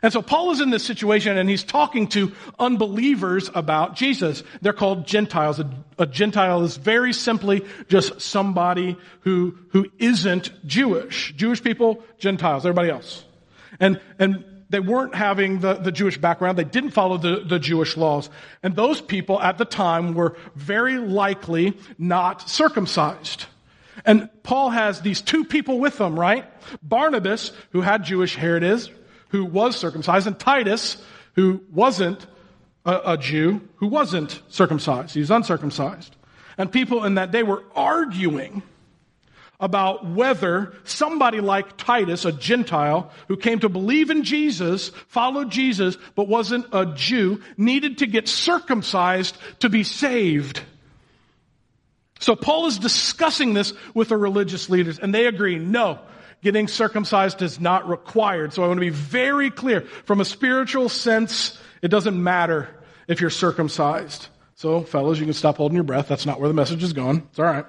And 0.00 0.12
so 0.12 0.22
Paul 0.22 0.50
is 0.52 0.60
in 0.60 0.70
this 0.70 0.84
situation 0.84 1.36
and 1.36 1.48
he's 1.48 1.64
talking 1.64 2.06
to 2.08 2.32
unbelievers 2.58 3.50
about 3.54 3.94
Jesus. 3.96 4.42
They're 4.62 4.72
called 4.72 5.06
Gentiles. 5.06 5.60
A, 5.60 5.70
a, 5.98 6.06
Gentile 6.06 6.62
is 6.62 6.76
very 6.76 7.12
simply 7.12 7.64
just 7.88 8.20
somebody 8.20 8.96
who, 9.20 9.58
who 9.70 9.86
isn't 9.98 10.66
Jewish. 10.66 11.34
Jewish 11.36 11.62
people, 11.62 12.02
Gentiles, 12.18 12.64
everybody 12.64 12.90
else. 12.90 13.24
And, 13.78 14.00
and 14.18 14.44
they 14.70 14.80
weren't 14.80 15.14
having 15.14 15.60
the, 15.60 15.74
the 15.74 15.92
Jewish 15.92 16.16
background. 16.16 16.56
They 16.56 16.64
didn't 16.64 16.92
follow 16.92 17.18
the, 17.18 17.44
the 17.46 17.58
Jewish 17.58 17.96
laws. 17.96 18.30
And 18.62 18.74
those 18.74 19.00
people 19.02 19.40
at 19.40 19.58
the 19.58 19.66
time 19.66 20.14
were 20.14 20.36
very 20.54 20.96
likely 20.96 21.76
not 21.98 22.48
circumcised. 22.48 23.46
And 24.06 24.30
Paul 24.42 24.70
has 24.70 25.02
these 25.02 25.20
two 25.20 25.44
people 25.44 25.78
with 25.78 26.00
him, 26.00 26.18
right? 26.18 26.46
Barnabas, 26.82 27.52
who 27.70 27.82
had 27.82 28.04
Jewish 28.04 28.34
heritage, 28.34 28.90
who 29.32 29.44
was 29.44 29.76
circumcised, 29.76 30.26
and 30.26 30.38
Titus, 30.38 31.02
who 31.34 31.62
wasn't 31.72 32.26
a, 32.84 33.12
a 33.12 33.16
Jew, 33.16 33.66
who 33.76 33.88
wasn't 33.88 34.40
circumcised. 34.48 35.14
He 35.14 35.20
was 35.20 35.30
uncircumcised. 35.30 36.14
And 36.58 36.70
people 36.70 37.04
in 37.04 37.14
that 37.14 37.32
day 37.32 37.42
were 37.42 37.64
arguing 37.74 38.62
about 39.58 40.04
whether 40.04 40.74
somebody 40.84 41.40
like 41.40 41.76
Titus, 41.76 42.24
a 42.24 42.32
Gentile, 42.32 43.10
who 43.28 43.36
came 43.36 43.60
to 43.60 43.68
believe 43.68 44.10
in 44.10 44.22
Jesus, 44.22 44.90
followed 45.08 45.50
Jesus, 45.50 45.96
but 46.14 46.28
wasn't 46.28 46.66
a 46.72 46.86
Jew, 46.94 47.40
needed 47.56 47.98
to 47.98 48.06
get 48.06 48.28
circumcised 48.28 49.36
to 49.60 49.68
be 49.68 49.84
saved. 49.84 50.60
So 52.20 52.36
Paul 52.36 52.66
is 52.66 52.78
discussing 52.78 53.54
this 53.54 53.72
with 53.94 54.10
the 54.10 54.16
religious 54.16 54.68
leaders, 54.68 54.98
and 54.98 55.14
they 55.14 55.26
agree, 55.26 55.58
no, 55.58 56.00
getting 56.42 56.68
circumcised 56.68 57.40
is 57.42 57.60
not 57.60 57.88
required. 57.88 58.52
So 58.52 58.62
I 58.62 58.66
want 58.66 58.78
to 58.78 58.82
be 58.82 58.90
very 58.90 59.50
clear. 59.50 59.82
From 60.04 60.20
a 60.20 60.24
spiritual 60.24 60.88
sense, 60.88 61.58
it 61.80 61.88
doesn't 61.88 62.22
matter 62.22 62.68
if 63.08 63.20
you're 63.20 63.30
circumcised. 63.30 64.28
So, 64.56 64.82
fellas, 64.82 65.18
you 65.18 65.24
can 65.24 65.34
stop 65.34 65.56
holding 65.56 65.74
your 65.74 65.84
breath. 65.84 66.08
That's 66.08 66.26
not 66.26 66.38
where 66.38 66.48
the 66.48 66.54
message 66.54 66.82
is 66.82 66.92
going. 66.92 67.26
It's 67.30 67.38
all 67.38 67.46
right. 67.46 67.66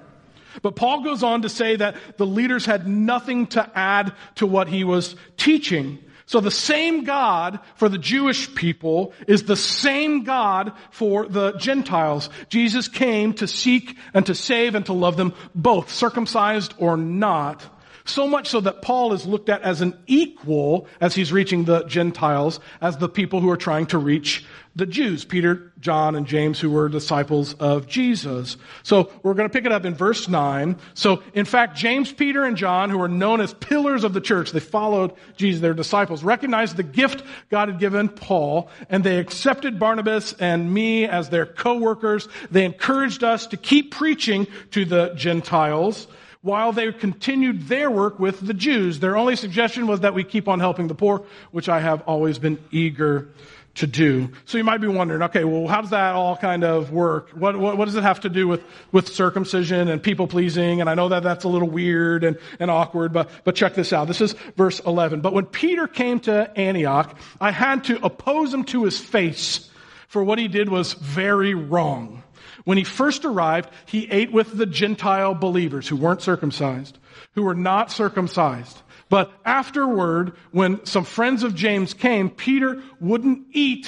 But 0.62 0.76
Paul 0.76 1.02
goes 1.02 1.22
on 1.22 1.42
to 1.42 1.48
say 1.48 1.76
that 1.76 1.96
the 2.16 2.26
leaders 2.26 2.64
had 2.64 2.86
nothing 2.86 3.48
to 3.48 3.68
add 3.74 4.12
to 4.36 4.46
what 4.46 4.68
he 4.68 4.84
was 4.84 5.16
teaching. 5.36 5.98
So 6.26 6.40
the 6.40 6.50
same 6.50 7.04
God 7.04 7.58
for 7.74 7.88
the 7.88 7.98
Jewish 7.98 8.54
people 8.54 9.12
is 9.26 9.42
the 9.42 9.56
same 9.56 10.22
God 10.24 10.72
for 10.90 11.26
the 11.26 11.52
Gentiles. 11.52 12.30
Jesus 12.48 12.88
came 12.88 13.34
to 13.34 13.48
seek 13.48 13.96
and 14.14 14.24
to 14.26 14.34
save 14.34 14.74
and 14.74 14.86
to 14.86 14.92
love 14.92 15.16
them 15.16 15.34
both, 15.54 15.90
circumcised 15.90 16.74
or 16.78 16.96
not. 16.96 17.62
So 18.06 18.28
much 18.28 18.48
so 18.48 18.60
that 18.60 18.82
Paul 18.82 19.14
is 19.14 19.24
looked 19.24 19.48
at 19.48 19.62
as 19.62 19.80
an 19.80 19.96
equal 20.06 20.86
as 21.00 21.14
he's 21.14 21.32
reaching 21.32 21.64
the 21.64 21.84
Gentiles, 21.84 22.60
as 22.82 22.98
the 22.98 23.08
people 23.08 23.40
who 23.40 23.48
are 23.48 23.56
trying 23.56 23.86
to 23.86 23.98
reach 23.98 24.44
the 24.76 24.84
Jews, 24.84 25.24
Peter, 25.24 25.72
John, 25.80 26.14
and 26.14 26.26
James, 26.26 26.60
who 26.60 26.70
were 26.70 26.88
disciples 26.88 27.54
of 27.54 27.86
Jesus. 27.86 28.56
So 28.82 29.10
we're 29.22 29.34
going 29.34 29.48
to 29.48 29.52
pick 29.52 29.64
it 29.64 29.72
up 29.72 29.84
in 29.84 29.94
verse 29.94 30.28
9. 30.28 30.76
So, 30.94 31.22
in 31.32 31.44
fact, 31.44 31.76
James, 31.76 32.12
Peter, 32.12 32.44
and 32.44 32.56
John, 32.56 32.90
who 32.90 33.00
are 33.00 33.08
known 33.08 33.40
as 33.40 33.54
pillars 33.54 34.04
of 34.04 34.12
the 34.12 34.20
church, 34.20 34.50
they 34.50 34.60
followed 34.60 35.12
Jesus, 35.36 35.62
their 35.62 35.74
disciples, 35.74 36.24
recognized 36.24 36.76
the 36.76 36.82
gift 36.82 37.22
God 37.50 37.68
had 37.68 37.78
given 37.78 38.08
Paul, 38.08 38.68
and 38.90 39.04
they 39.04 39.18
accepted 39.18 39.78
Barnabas 39.78 40.34
and 40.34 40.74
me 40.74 41.06
as 41.06 41.30
their 41.30 41.46
co-workers. 41.46 42.28
They 42.50 42.64
encouraged 42.64 43.22
us 43.22 43.46
to 43.46 43.56
keep 43.56 43.92
preaching 43.92 44.48
to 44.72 44.84
the 44.84 45.14
Gentiles 45.14 46.08
while 46.44 46.72
they 46.72 46.92
continued 46.92 47.68
their 47.68 47.90
work 47.90 48.20
with 48.20 48.46
the 48.46 48.52
Jews. 48.52 49.00
Their 49.00 49.16
only 49.16 49.34
suggestion 49.34 49.86
was 49.86 50.00
that 50.00 50.12
we 50.12 50.24
keep 50.24 50.46
on 50.46 50.60
helping 50.60 50.88
the 50.88 50.94
poor, 50.94 51.24
which 51.52 51.70
I 51.70 51.80
have 51.80 52.02
always 52.02 52.38
been 52.38 52.62
eager 52.70 53.30
to 53.76 53.86
do. 53.86 54.28
So 54.44 54.58
you 54.58 54.62
might 54.62 54.82
be 54.82 54.86
wondering, 54.86 55.22
okay, 55.22 55.44
well, 55.44 55.66
how 55.66 55.80
does 55.80 55.88
that 55.90 56.14
all 56.14 56.36
kind 56.36 56.62
of 56.62 56.92
work? 56.92 57.30
What, 57.30 57.58
what, 57.58 57.78
what, 57.78 57.86
does 57.86 57.96
it 57.96 58.02
have 58.02 58.20
to 58.20 58.28
do 58.28 58.46
with, 58.46 58.62
with 58.92 59.08
circumcision 59.08 59.88
and 59.88 60.02
people 60.02 60.26
pleasing? 60.26 60.82
And 60.82 60.90
I 60.90 60.94
know 60.94 61.08
that 61.08 61.22
that's 61.22 61.44
a 61.44 61.48
little 61.48 61.70
weird 61.70 62.24
and, 62.24 62.38
and 62.60 62.70
awkward, 62.70 63.14
but, 63.14 63.30
but 63.44 63.54
check 63.54 63.74
this 63.74 63.94
out. 63.94 64.06
This 64.06 64.20
is 64.20 64.34
verse 64.54 64.80
11. 64.80 65.22
But 65.22 65.32
when 65.32 65.46
Peter 65.46 65.86
came 65.86 66.20
to 66.20 66.52
Antioch, 66.60 67.18
I 67.40 67.52
had 67.52 67.84
to 67.84 68.04
oppose 68.04 68.52
him 68.52 68.64
to 68.64 68.84
his 68.84 69.00
face, 69.00 69.70
for 70.08 70.22
what 70.22 70.38
he 70.38 70.48
did 70.48 70.68
was 70.68 70.92
very 70.92 71.54
wrong. 71.54 72.22
When 72.64 72.78
he 72.78 72.84
first 72.84 73.24
arrived, 73.24 73.70
he 73.86 74.10
ate 74.10 74.32
with 74.32 74.56
the 74.56 74.66
Gentile 74.66 75.34
believers 75.34 75.86
who 75.86 75.96
weren't 75.96 76.22
circumcised, 76.22 76.98
who 77.34 77.42
were 77.42 77.54
not 77.54 77.92
circumcised. 77.92 78.80
But 79.10 79.30
afterward, 79.44 80.32
when 80.50 80.84
some 80.86 81.04
friends 81.04 81.42
of 81.42 81.54
James 81.54 81.92
came, 81.92 82.30
Peter 82.30 82.82
wouldn't 83.00 83.46
eat 83.52 83.86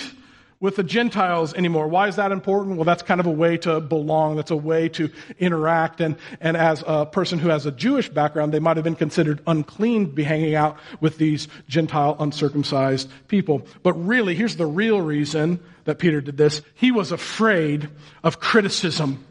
with 0.58 0.76
the 0.76 0.82
Gentiles 0.82 1.52
anymore. 1.54 1.88
Why 1.88 2.08
is 2.08 2.16
that 2.16 2.32
important? 2.32 2.76
Well, 2.76 2.84
that's 2.84 3.02
kind 3.02 3.20
of 3.20 3.26
a 3.26 3.30
way 3.30 3.58
to 3.58 3.80
belong. 3.80 4.36
That's 4.36 4.50
a 4.50 4.56
way 4.56 4.88
to 4.90 5.10
interact. 5.38 6.00
And, 6.00 6.16
and 6.40 6.56
as 6.56 6.82
a 6.86 7.04
person 7.04 7.38
who 7.38 7.48
has 7.48 7.66
a 7.66 7.72
Jewish 7.72 8.08
background, 8.08 8.52
they 8.52 8.58
might 8.58 8.76
have 8.76 8.84
been 8.84 8.94
considered 8.94 9.42
unclean 9.46 10.06
to 10.06 10.12
be 10.12 10.24
hanging 10.24 10.54
out 10.54 10.78
with 11.00 11.18
these 11.18 11.48
Gentile 11.68 12.16
uncircumcised 12.18 13.10
people. 13.28 13.66
But 13.82 13.92
really, 13.94 14.34
here's 14.34 14.56
the 14.56 14.66
real 14.66 15.00
reason 15.00 15.60
that 15.84 15.98
Peter 15.98 16.20
did 16.20 16.36
this. 16.36 16.62
He 16.74 16.90
was 16.90 17.12
afraid 17.12 17.90
of 18.24 18.40
criticism 18.40 19.24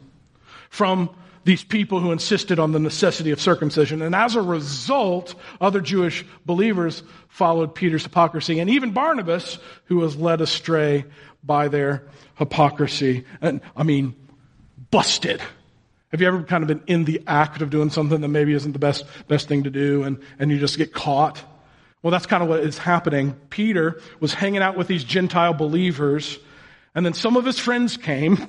from 0.70 1.10
these 1.46 1.62
people 1.62 2.00
who 2.00 2.10
insisted 2.10 2.58
on 2.58 2.72
the 2.72 2.80
necessity 2.80 3.30
of 3.30 3.40
circumcision. 3.40 4.02
And 4.02 4.16
as 4.16 4.34
a 4.34 4.42
result, 4.42 5.36
other 5.60 5.80
Jewish 5.80 6.24
believers 6.44 7.04
followed 7.28 7.72
Peter's 7.72 8.02
hypocrisy, 8.02 8.58
and 8.58 8.68
even 8.68 8.90
Barnabas, 8.90 9.58
who 9.84 9.98
was 9.98 10.16
led 10.16 10.40
astray 10.40 11.04
by 11.44 11.68
their 11.68 12.02
hypocrisy. 12.34 13.24
And 13.40 13.60
I 13.76 13.84
mean, 13.84 14.16
busted. 14.90 15.40
Have 16.08 16.20
you 16.20 16.26
ever 16.26 16.42
kind 16.42 16.64
of 16.64 16.68
been 16.68 16.82
in 16.88 17.04
the 17.04 17.22
act 17.28 17.62
of 17.62 17.70
doing 17.70 17.90
something 17.90 18.20
that 18.22 18.28
maybe 18.28 18.52
isn't 18.52 18.72
the 18.72 18.80
best, 18.80 19.04
best 19.28 19.46
thing 19.46 19.62
to 19.64 19.70
do 19.70 20.02
and, 20.02 20.18
and 20.40 20.50
you 20.50 20.58
just 20.58 20.76
get 20.76 20.92
caught? 20.92 21.40
Well, 22.02 22.10
that's 22.10 22.26
kind 22.26 22.42
of 22.42 22.48
what 22.48 22.60
is 22.60 22.76
happening. 22.76 23.34
Peter 23.50 24.00
was 24.18 24.34
hanging 24.34 24.62
out 24.62 24.76
with 24.76 24.88
these 24.88 25.04
Gentile 25.04 25.54
believers, 25.54 26.40
and 26.94 27.06
then 27.06 27.14
some 27.14 27.36
of 27.36 27.44
his 27.44 27.58
friends 27.58 27.96
came, 27.96 28.48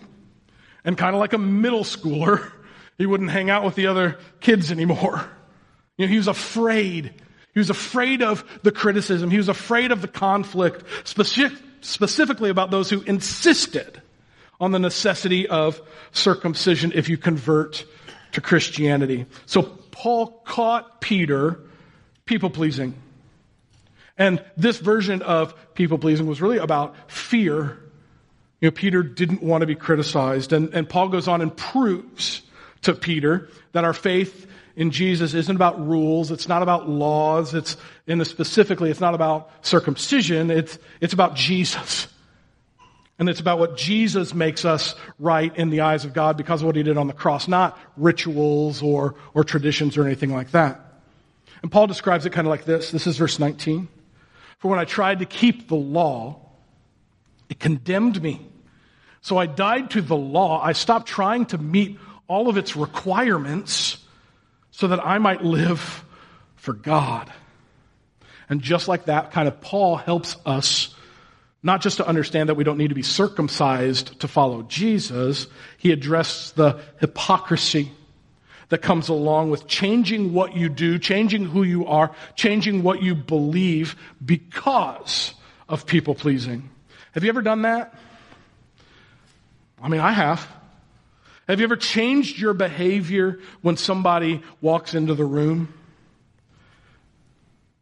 and 0.84 0.98
kind 0.98 1.16
of 1.16 1.20
like 1.20 1.34
a 1.34 1.38
middle 1.38 1.84
schooler, 1.84 2.52
he 2.98 3.06
wouldn't 3.06 3.30
hang 3.30 3.50
out 3.50 3.64
with 3.64 3.76
the 3.76 3.88
other 3.88 4.18
kids 4.40 4.72
anymore. 4.72 5.30
You 5.98 6.06
know, 6.06 6.12
he 6.12 6.18
was 6.18 6.28
afraid. 6.28 7.14
He 7.54 7.60
was 7.60 7.70
afraid 7.70 8.22
of 8.22 8.44
the 8.64 8.72
criticism. 8.72 9.32
He 9.32 9.38
was 9.38 9.50
afraid 9.50 9.92
of 9.92 10.02
the 10.02 10.08
conflict, 10.08 10.84
specific, 11.08 11.58
specifically 11.82 12.50
about 12.50 12.72
those 12.72 12.90
who 12.90 13.02
insisted 13.02 14.02
on 14.60 14.72
the 14.72 14.80
necessity 14.80 15.48
of 15.48 15.82
circumcision 16.12 16.92
if 16.96 17.10
you 17.10 17.18
convert 17.18 17.86
to 18.32 18.42
Christianity. 18.42 19.26
So 19.46 19.64
Paul 19.64 20.42
caught 20.46 21.02
Peter 21.02 21.60
people 22.26 22.50
pleasing. 22.50 22.96
And 24.18 24.44
this 24.56 24.80
version 24.80 25.22
of 25.22 25.54
people 25.76 25.98
pleasing 25.98 26.26
was 26.26 26.42
really 26.42 26.58
about 26.58 27.12
fear. 27.12 27.78
You 28.62 28.68
know, 28.68 28.72
Peter 28.72 29.04
didn't 29.04 29.44
want 29.44 29.62
to 29.62 29.68
be 29.68 29.76
criticized. 29.76 30.54
And, 30.54 30.74
and 30.74 30.90
Paul 30.90 31.10
goes 31.10 31.28
on 31.28 31.42
and 31.42 31.56
proves 31.56 32.42
to 32.84 32.94
Peter 32.94 33.50
that 33.72 33.84
our 33.84 33.94
faith 33.94 34.48
in 34.76 34.92
Jesus 34.92 35.34
isn't 35.34 35.56
about 35.56 35.86
rules. 35.86 36.32
It's 36.32 36.48
not 36.48 36.62
about 36.62 36.88
laws. 36.88 37.54
It's, 37.54 37.78
in 38.06 38.20
the 38.20 38.26
specifically, 38.26 38.92
it's 38.92 39.02
not 39.02 39.16
about 39.16 39.50
circumcision. 39.66 40.52
It's, 40.52 40.78
it's 41.02 41.14
about 41.14 41.36
Jesus. 41.36 42.08
And 43.20 43.28
it's 43.28 43.40
about 43.40 43.58
what 43.58 43.76
Jesus 43.76 44.36
makes 44.36 44.64
us 44.64 44.94
right 45.18 45.56
in 45.58 45.72
the 45.72 45.82
eyes 45.82 46.06
of 46.06 46.14
God 46.14 46.38
because 46.38 46.62
of 46.62 46.68
what 46.68 46.76
he 46.76 46.84
did 46.84 46.98
on 46.98 47.08
the 47.08 47.14
cross, 47.14 47.48
not 47.48 47.78
rituals 47.98 48.84
or, 48.84 49.16
or 49.34 49.44
traditions 49.44 49.98
or 49.98 50.06
anything 50.06 50.32
like 50.32 50.52
that. 50.52 50.80
And 51.64 51.72
Paul 51.72 51.88
describes 51.88 52.28
it 52.28 52.30
kind 52.32 52.46
of 52.46 52.52
like 52.52 52.66
this. 52.66 52.92
This 52.92 53.08
is 53.08 53.18
verse 53.18 53.40
19. 53.40 53.88
For 54.60 54.68
when 54.68 54.80
I 54.80 54.86
tried 54.86 55.20
to 55.20 55.26
keep 55.26 55.68
the 55.68 55.76
law, 55.76 56.40
it 57.50 57.60
condemned 57.60 58.22
me. 58.22 58.46
So 59.22 59.38
I 59.38 59.48
died 59.48 59.92
to 59.92 60.02
the 60.02 60.16
law. 60.16 60.62
I 60.64 60.74
stopped 60.74 61.08
trying 61.08 61.48
to 61.48 61.58
meet 61.58 61.98
all 62.28 62.50
of 62.50 62.58
its 62.58 62.76
requirements 62.76 63.98
so 64.72 64.88
that 64.88 65.06
I 65.06 65.18
might 65.18 65.44
live 65.44 66.04
for 66.56 66.74
God. 66.74 67.32
And 68.50 68.62
just 68.62 68.88
like 68.88 69.06
that, 69.06 69.32
kind 69.32 69.48
of 69.48 69.60
Paul 69.62 69.96
helps 69.96 70.38
us 70.46 70.96
not 71.64 71.82
just 71.82 71.98
to 71.98 72.08
understand 72.08 72.50
that 72.50 72.56
we 72.56 72.64
don't 72.64 72.78
need 72.78 72.90
to 72.90 72.96
be 72.96 73.02
circumcised 73.02 74.20
to 74.22 74.28
follow 74.28 74.62
Jesus, 74.64 75.48
he 75.78 75.92
addresses 75.92 76.52
the 76.54 76.80
hypocrisy 77.00 77.92
that 78.70 78.82
comes 78.82 79.10
along 79.10 79.50
with 79.50 79.68
changing 79.68 80.34
what 80.34 80.56
you 80.56 80.70
do, 80.70 81.00
changing 81.00 81.46
who 81.46 81.64
you 81.64 81.86
are, 81.88 82.12
changing 82.36 82.84
what 82.84 83.02
you 83.02 83.16
believe 83.16 83.96
because 84.24 85.34
of 85.68 85.86
people 85.86 86.16
pleasing. 86.16 86.70
Have 87.14 87.24
you 87.24 87.30
ever 87.30 87.42
done 87.42 87.64
that? 87.64 87.96
I 89.82 89.90
mean, 89.90 90.02
I 90.02 90.12
have. 90.12 90.48
Have 91.48 91.60
you 91.60 91.64
ever 91.64 91.78
changed 91.78 92.38
your 92.38 92.54
behavior 92.54 93.40
when 93.62 93.78
somebody 93.78 94.42
walks 94.60 94.94
into 94.94 95.16
the 95.16 95.24
room? 95.24 95.74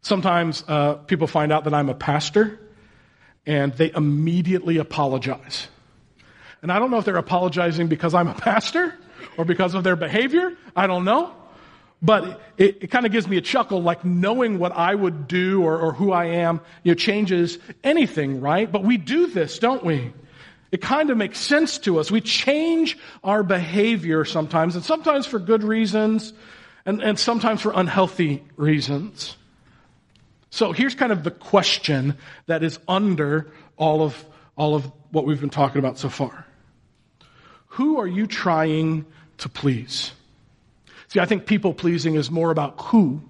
Sometimes 0.02 0.62
uh, 0.68 0.94
people 0.94 1.26
find 1.26 1.52
out 1.52 1.64
that 1.64 1.74
I'm 1.74 1.88
a 1.88 1.94
pastor 1.94 2.60
and 3.44 3.72
they 3.74 3.90
immediately 3.92 4.76
apologize. 4.76 5.66
And 6.62 6.70
I 6.70 6.78
don't 6.78 6.92
know 6.92 6.98
if 6.98 7.04
they're 7.04 7.16
apologizing 7.16 7.88
because 7.88 8.14
I'm 8.14 8.28
a 8.28 8.34
pastor 8.34 8.94
or 9.36 9.44
because 9.44 9.74
of 9.74 9.82
their 9.82 9.96
behavior. 9.96 10.52
I 10.76 10.86
don't 10.86 11.04
know. 11.04 11.34
But 12.00 12.40
it, 12.56 12.82
it 12.82 12.86
kind 12.90 13.04
of 13.04 13.10
gives 13.10 13.26
me 13.26 13.36
a 13.36 13.40
chuckle, 13.40 13.82
like 13.82 14.04
knowing 14.04 14.60
what 14.60 14.72
I 14.72 14.94
would 14.94 15.26
do 15.26 15.62
or, 15.64 15.76
or 15.78 15.92
who 15.92 16.12
I 16.12 16.26
am, 16.26 16.60
you 16.84 16.92
know, 16.92 16.94
changes 16.94 17.58
anything, 17.82 18.40
right? 18.40 18.70
But 18.70 18.84
we 18.84 18.96
do 18.96 19.26
this, 19.26 19.58
don't 19.58 19.84
we? 19.84 20.12
It 20.72 20.80
kind 20.80 21.10
of 21.10 21.16
makes 21.16 21.38
sense 21.38 21.78
to 21.78 21.98
us. 21.98 22.10
We 22.10 22.20
change 22.20 22.98
our 23.22 23.42
behavior 23.42 24.24
sometimes, 24.24 24.74
and 24.74 24.84
sometimes 24.84 25.26
for 25.26 25.38
good 25.38 25.62
reasons, 25.62 26.32
and, 26.84 27.02
and 27.02 27.18
sometimes 27.18 27.62
for 27.62 27.72
unhealthy 27.74 28.44
reasons. 28.56 29.36
So 30.50 30.72
here's 30.72 30.94
kind 30.94 31.12
of 31.12 31.22
the 31.22 31.30
question 31.30 32.16
that 32.46 32.62
is 32.62 32.78
under 32.88 33.52
all 33.76 34.02
of, 34.02 34.24
all 34.56 34.74
of 34.74 34.90
what 35.10 35.26
we've 35.26 35.40
been 35.40 35.50
talking 35.50 35.78
about 35.78 35.98
so 35.98 36.08
far. 36.08 36.46
Who 37.68 38.00
are 38.00 38.06
you 38.06 38.26
trying 38.26 39.04
to 39.38 39.48
please? 39.48 40.12
See, 41.08 41.20
I 41.20 41.26
think 41.26 41.46
people 41.46 41.74
pleasing 41.74 42.14
is 42.14 42.30
more 42.30 42.50
about 42.50 42.80
who 42.80 43.22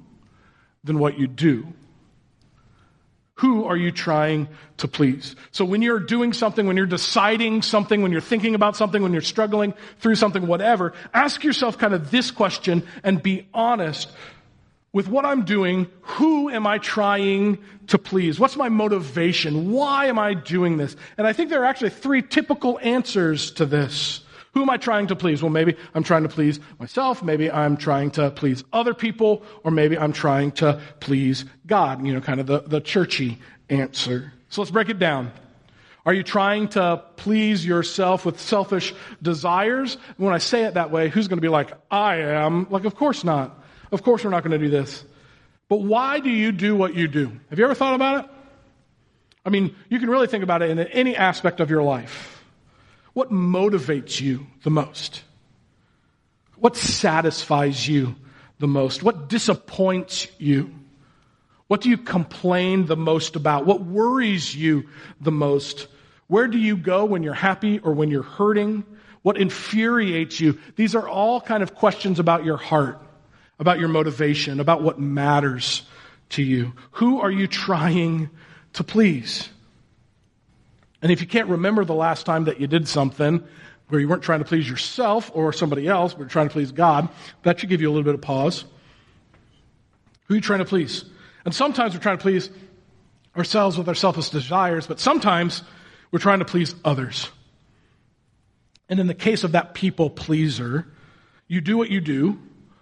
than 0.85 0.99
what 0.99 1.19
you 1.19 1.27
do. 1.27 1.67
Who 3.37 3.65
are 3.65 3.77
you 3.77 3.91
trying 3.91 4.49
to 4.79 4.89
please? 4.89 5.37
So 5.51 5.65
when 5.67 5.83
you're 5.83 6.01
doing 6.01 6.33
something, 6.33 6.67
when 6.67 6.77
you're 6.77 6.87
deciding 6.87 7.61
something, 7.61 8.01
when 8.01 8.11
you're 8.11 8.23
thinking 8.23 8.55
about 8.55 8.77
something, 8.77 9.03
when 9.03 9.13
you're 9.13 9.21
struggling 9.21 9.75
through 9.99 10.15
something, 10.15 10.47
whatever, 10.47 10.95
ask 11.13 11.45
yourself 11.45 11.77
kind 11.77 11.93
of 11.93 12.11
this 12.11 12.31
question 12.31 12.83
and 13.05 13.23
be 13.23 13.47
honest 13.53 14.11
with 14.95 15.07
what 15.07 15.27
I'm 15.27 15.45
doing. 15.45 15.87
Who 16.01 16.49
am 16.49 16.67
I 16.67 16.79
trying 16.79 17.59
to 17.89 17.99
please? 17.99 18.41
What's 18.41 18.57
my 18.57 18.71
motivation? 18.71 19.71
Why 19.71 20.07
am 20.07 20.19
I 20.19 20.33
doing 20.33 20.79
this? 20.79 20.97
And 21.19 21.27
I 21.27 21.35
think 21.35 21.51
there 21.51 21.61
are 21.61 21.67
actually 21.67 21.91
three 21.91 22.23
typical 22.23 22.79
answers 22.83 23.51
to 23.53 23.67
this. 23.67 24.23
Who 24.57 24.63
am 24.63 24.71
I 24.71 24.79
trying 24.79 25.09
to 25.09 25.17
please? 25.17 25.43
Well, 25.43 25.51
maybe 25.51 25.77
I'm 25.95 26.03
trying 26.03 26.23
to 26.23 26.31
please 26.31 26.61
myself. 26.79 27.23
Maybe 27.23 27.51
I'm 27.51 27.77
trying 27.77 28.11
to 28.13 28.31
please 28.31 28.65
other 28.73 28.95
people. 28.95 29.43
Or 29.65 29.71
maybe 29.71 29.99
I'm 29.99 30.15
trying 30.15 30.53
to 30.53 30.81
please 30.99 31.45
God. 31.67 32.07
You 32.07 32.15
know, 32.15 32.23
kind 32.23 32.41
of 32.41 32.47
the, 32.47 32.61
the 32.61 32.81
churchy 32.81 33.39
answer. 33.69 34.33
So 34.49 34.63
let's 34.63 34.71
break 34.71 34.89
it 34.89 34.99
down. 34.99 35.31
Are 36.07 36.15
you 36.15 36.23
trying 36.23 36.69
to 36.69 37.03
please 37.17 37.67
yourself 37.67 38.25
with 38.25 38.41
selfish 38.41 38.95
desires? 39.21 39.99
When 40.17 40.33
I 40.33 40.39
say 40.39 40.65
it 40.65 40.73
that 40.73 40.91
way, 40.91 41.11
who's 41.11 41.29
going 41.29 41.37
to 41.37 41.43
be 41.43 41.51
like, 41.51 41.73
I 41.91 42.21
am? 42.21 42.67
Like, 42.71 42.87
of 42.87 42.95
course 42.95 43.25
not. 43.25 43.63
Of 43.93 44.03
course 44.05 44.25
we're 44.25 44.31
not 44.31 44.43
going 44.43 44.59
to 44.59 44.65
do 44.67 44.71
this. 44.71 45.05
But 45.69 45.83
why 45.83 46.21
do 46.21 46.31
you 46.31 46.51
do 46.51 46.75
what 46.75 46.95
you 46.95 47.09
do? 47.09 47.31
Have 47.51 47.59
you 47.59 47.65
ever 47.67 47.75
thought 47.75 47.95
about 47.95 48.25
it? 48.25 48.31
I 49.45 49.51
mean, 49.51 49.77
you 49.91 49.99
can 49.99 50.09
really 50.09 50.29
think 50.29 50.45
about 50.45 50.63
it 50.63 50.71
in 50.71 50.79
any 50.79 51.15
aspect 51.15 51.61
of 51.61 51.69
your 51.69 51.83
life. 51.83 52.36
What 53.17 53.33
motivates 53.33 54.21
you 54.21 54.47
the 54.63 54.69
most? 54.69 55.23
What 56.57 56.77
satisfies 56.77 57.89
you 57.89 58.15
the 58.59 58.67
most? 58.67 59.03
What 59.03 59.31
disappoints 59.31 60.29
you? 60.37 60.75
What 61.67 61.81
do 61.81 61.89
you 61.89 61.97
complain 61.97 62.85
the 62.85 62.95
most 62.95 63.35
about? 63.35 63.65
What 63.65 63.81
worries 63.81 64.55
you 64.55 64.91
the 65.19 65.33
most? 65.33 65.89
Where 66.27 66.47
do 66.47 66.59
you 66.59 66.77
go 66.77 67.07
when 67.07 67.23
you're 67.23 67.33
happy 67.33 67.79
or 67.79 67.95
when 67.95 68.11
you're 68.11 68.23
hurting? 68.23 68.85
What 69.23 69.39
infuriates 69.39 70.39
you? 70.39 70.59
These 70.77 70.95
are 70.95 71.09
all 71.09 71.41
kind 71.41 71.63
of 71.63 71.75
questions 71.75 72.19
about 72.19 72.45
your 72.45 72.59
heart, 72.59 73.01
about 73.59 73.79
your 73.79 73.89
motivation, 73.89 74.61
about 74.61 74.83
what 74.83 75.01
matters 75.01 75.85
to 76.29 76.43
you. 76.43 76.75
Who 76.91 77.23
are 77.23 77.31
you 77.31 77.47
trying 77.47 78.29
to 78.75 78.85
please? 78.85 79.49
And 81.03 81.13
if 81.13 81.21
you 81.21 81.27
can't 81.27 81.49
remember 81.49 81.85
the 81.85 81.95
last 81.95 82.27
time 82.27 82.45
that 82.45 82.61
you 82.61 82.67
did 82.67 82.89
something 82.89 83.43
where 83.89 84.01
you 84.01 84.09
weren't 84.09 84.23
trying 84.23 84.41
to 84.41 84.45
please 84.45 84.69
yourself 84.69 85.31
or 85.35 85.53
somebody 85.53 85.87
else, 85.87 86.15
but 86.15 86.29
trying 86.29 86.49
to 86.49 86.53
please 86.53 86.73
God, 86.73 87.09
that 87.43 87.61
should 87.61 87.69
give 87.69 87.81
you 87.81 87.89
a 87.89 87.93
little 87.93 88.05
bit 88.05 88.15
of 88.15 88.21
pause. 88.21 88.65
Who 90.27 90.35
are 90.35 90.37
you 90.37 90.41
trying 90.41 90.59
to 90.59 90.65
please? 90.65 91.05
And 91.45 91.55
sometimes 91.55 91.95
we're 91.95 92.01
trying 92.01 92.19
to 92.19 92.23
please 92.23 92.51
ourselves 93.37 93.79
with 93.79 93.89
our 93.89 93.95
selfish 93.95 94.31
desires, 94.31 94.87
but 94.87 94.99
sometimes 94.99 95.63
we're 96.11 96.19
trying 96.19 96.41
to 96.41 96.45
please 96.45 96.75
others. 96.85 97.29
And 98.89 98.99
in 98.99 99.07
the 99.07 99.15
case 99.15 99.45
of 99.45 99.53
that 99.53 99.75
people 99.75 100.11
pleaser, 100.11 100.87
you 101.47 101.61
do 101.61 101.77
what 101.77 101.91
you 101.91 102.01
do, 102.01 102.41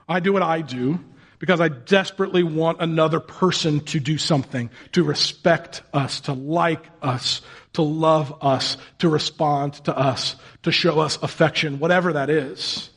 I 0.09 0.21
do 0.21 0.33
what 0.33 0.43
I 0.43 0.61
do, 0.61 1.01
because 1.39 1.61
I 1.61 1.69
desperately 1.69 2.43
want 2.43 2.81
another 2.81 3.21
person 3.21 3.81
to 3.87 4.01
do 4.01 4.19
something, 4.19 4.71
to 4.93 5.05
respect 5.05 5.83
us, 5.93 6.21
to 6.23 6.33
like 6.33 6.85
us, 7.03 7.43
to 7.75 7.83
love 7.83 8.37
us, 8.41 8.77
to 8.99 9.09
respond 9.09 9.75
to 9.85 9.97
us, 9.97 10.37
to 10.63 10.73
show 10.73 11.01
us 11.01 11.19
affection, 11.23 11.79
whatever 11.79 12.15
that 12.15 12.31
is. 12.31 12.89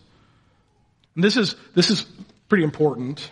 And 1.16 1.24
this 1.24 1.36
is, 1.36 1.56
this 1.74 1.90
is 1.90 2.06
pretty 2.48 2.64
important. 2.64 3.30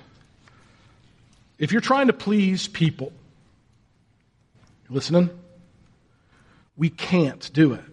If 1.58 1.72
you're 1.72 1.82
trying 1.82 2.08
to 2.08 2.14
please 2.14 2.68
people, 2.68 3.14
listening? 4.90 5.30
We 6.78 6.90
can't 6.90 7.52
do 7.54 7.74
it. 7.74 7.84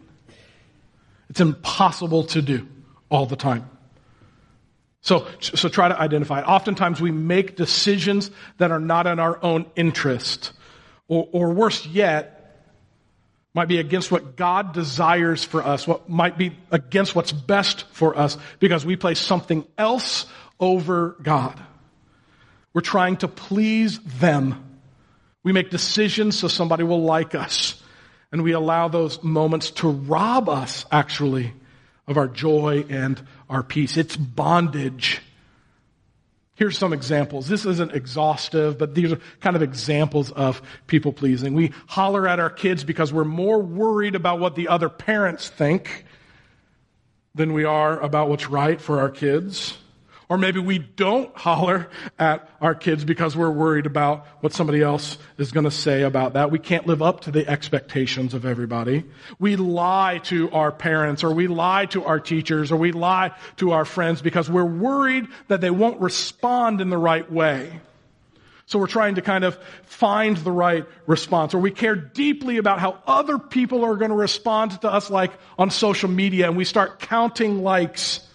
It's 1.28 1.40
impossible 1.40 2.24
to 2.24 2.42
do 2.42 2.68
all 3.08 3.26
the 3.26 3.36
time. 3.36 3.68
So, 5.02 5.26
so 5.40 5.68
try 5.68 5.88
to 5.88 6.00
identify. 6.00 6.42
Oftentimes 6.42 7.00
we 7.00 7.10
make 7.10 7.56
decisions 7.56 8.30
that 8.58 8.70
are 8.70 8.80
not 8.80 9.06
in 9.06 9.18
our 9.18 9.42
own 9.42 9.66
interest. 9.74 10.52
Or, 11.08 11.28
or 11.32 11.52
worse 11.52 11.84
yet, 11.86 12.38
might 13.54 13.68
be 13.68 13.78
against 13.78 14.10
what 14.10 14.36
God 14.36 14.72
desires 14.72 15.44
for 15.44 15.62
us, 15.62 15.86
what 15.86 16.08
might 16.08 16.38
be 16.38 16.56
against 16.70 17.14
what's 17.14 17.32
best 17.32 17.84
for 17.92 18.16
us 18.16 18.38
because 18.60 18.86
we 18.86 18.96
place 18.96 19.18
something 19.18 19.66
else 19.76 20.26
over 20.58 21.16
God. 21.22 21.60
We're 22.72 22.80
trying 22.80 23.18
to 23.18 23.28
please 23.28 23.98
them. 23.98 24.64
We 25.42 25.52
make 25.52 25.68
decisions 25.68 26.38
so 26.38 26.48
somebody 26.48 26.84
will 26.84 27.02
like 27.02 27.34
us. 27.34 27.82
And 28.30 28.42
we 28.42 28.52
allow 28.52 28.88
those 28.88 29.22
moments 29.22 29.72
to 29.72 29.88
rob 29.88 30.48
us, 30.48 30.86
actually, 30.90 31.52
of 32.06 32.16
our 32.16 32.28
joy 32.28 32.84
and 32.88 33.24
our 33.48 33.62
peace. 33.62 33.96
It's 33.96 34.16
bondage. 34.16 35.20
Here's 36.54 36.76
some 36.76 36.92
examples. 36.92 37.48
This 37.48 37.64
isn't 37.64 37.92
exhaustive, 37.92 38.78
but 38.78 38.94
these 38.94 39.12
are 39.12 39.18
kind 39.40 39.56
of 39.56 39.62
examples 39.62 40.30
of 40.30 40.62
people 40.86 41.12
pleasing. 41.12 41.54
We 41.54 41.72
holler 41.86 42.28
at 42.28 42.38
our 42.40 42.50
kids 42.50 42.84
because 42.84 43.12
we're 43.12 43.24
more 43.24 43.58
worried 43.60 44.14
about 44.14 44.38
what 44.38 44.54
the 44.54 44.68
other 44.68 44.88
parents 44.88 45.48
think 45.48 46.04
than 47.34 47.52
we 47.52 47.64
are 47.64 47.98
about 47.98 48.28
what's 48.28 48.48
right 48.48 48.80
for 48.80 49.00
our 49.00 49.08
kids. 49.08 49.78
Or 50.32 50.38
maybe 50.38 50.60
we 50.60 50.78
don't 50.78 51.36
holler 51.36 51.90
at 52.18 52.48
our 52.58 52.74
kids 52.74 53.04
because 53.04 53.36
we're 53.36 53.50
worried 53.50 53.84
about 53.84 54.26
what 54.40 54.54
somebody 54.54 54.80
else 54.80 55.18
is 55.36 55.52
going 55.52 55.64
to 55.64 55.70
say 55.70 56.04
about 56.04 56.32
that. 56.32 56.50
We 56.50 56.58
can't 56.58 56.86
live 56.86 57.02
up 57.02 57.20
to 57.24 57.30
the 57.30 57.46
expectations 57.46 58.32
of 58.32 58.46
everybody. 58.46 59.04
We 59.38 59.56
lie 59.56 60.22
to 60.24 60.50
our 60.52 60.72
parents 60.72 61.22
or 61.22 61.34
we 61.34 61.48
lie 61.48 61.84
to 61.84 62.06
our 62.06 62.18
teachers 62.18 62.72
or 62.72 62.78
we 62.78 62.92
lie 62.92 63.32
to 63.56 63.72
our 63.72 63.84
friends 63.84 64.22
because 64.22 64.48
we're 64.48 64.64
worried 64.64 65.26
that 65.48 65.60
they 65.60 65.68
won't 65.68 66.00
respond 66.00 66.80
in 66.80 66.88
the 66.88 66.96
right 66.96 67.30
way. 67.30 67.82
So 68.64 68.78
we're 68.78 68.86
trying 68.86 69.16
to 69.16 69.20
kind 69.20 69.44
of 69.44 69.58
find 69.84 70.38
the 70.38 70.50
right 70.50 70.86
response. 71.06 71.52
Or 71.52 71.58
we 71.58 71.72
care 71.72 71.94
deeply 71.94 72.56
about 72.56 72.78
how 72.78 73.02
other 73.06 73.38
people 73.38 73.84
are 73.84 73.96
going 73.96 74.12
to 74.12 74.16
respond 74.16 74.80
to 74.80 74.90
us 74.90 75.10
like 75.10 75.32
on 75.58 75.68
social 75.68 76.08
media 76.08 76.46
and 76.46 76.56
we 76.56 76.64
start 76.64 77.00
counting 77.00 77.62
likes 77.62 78.26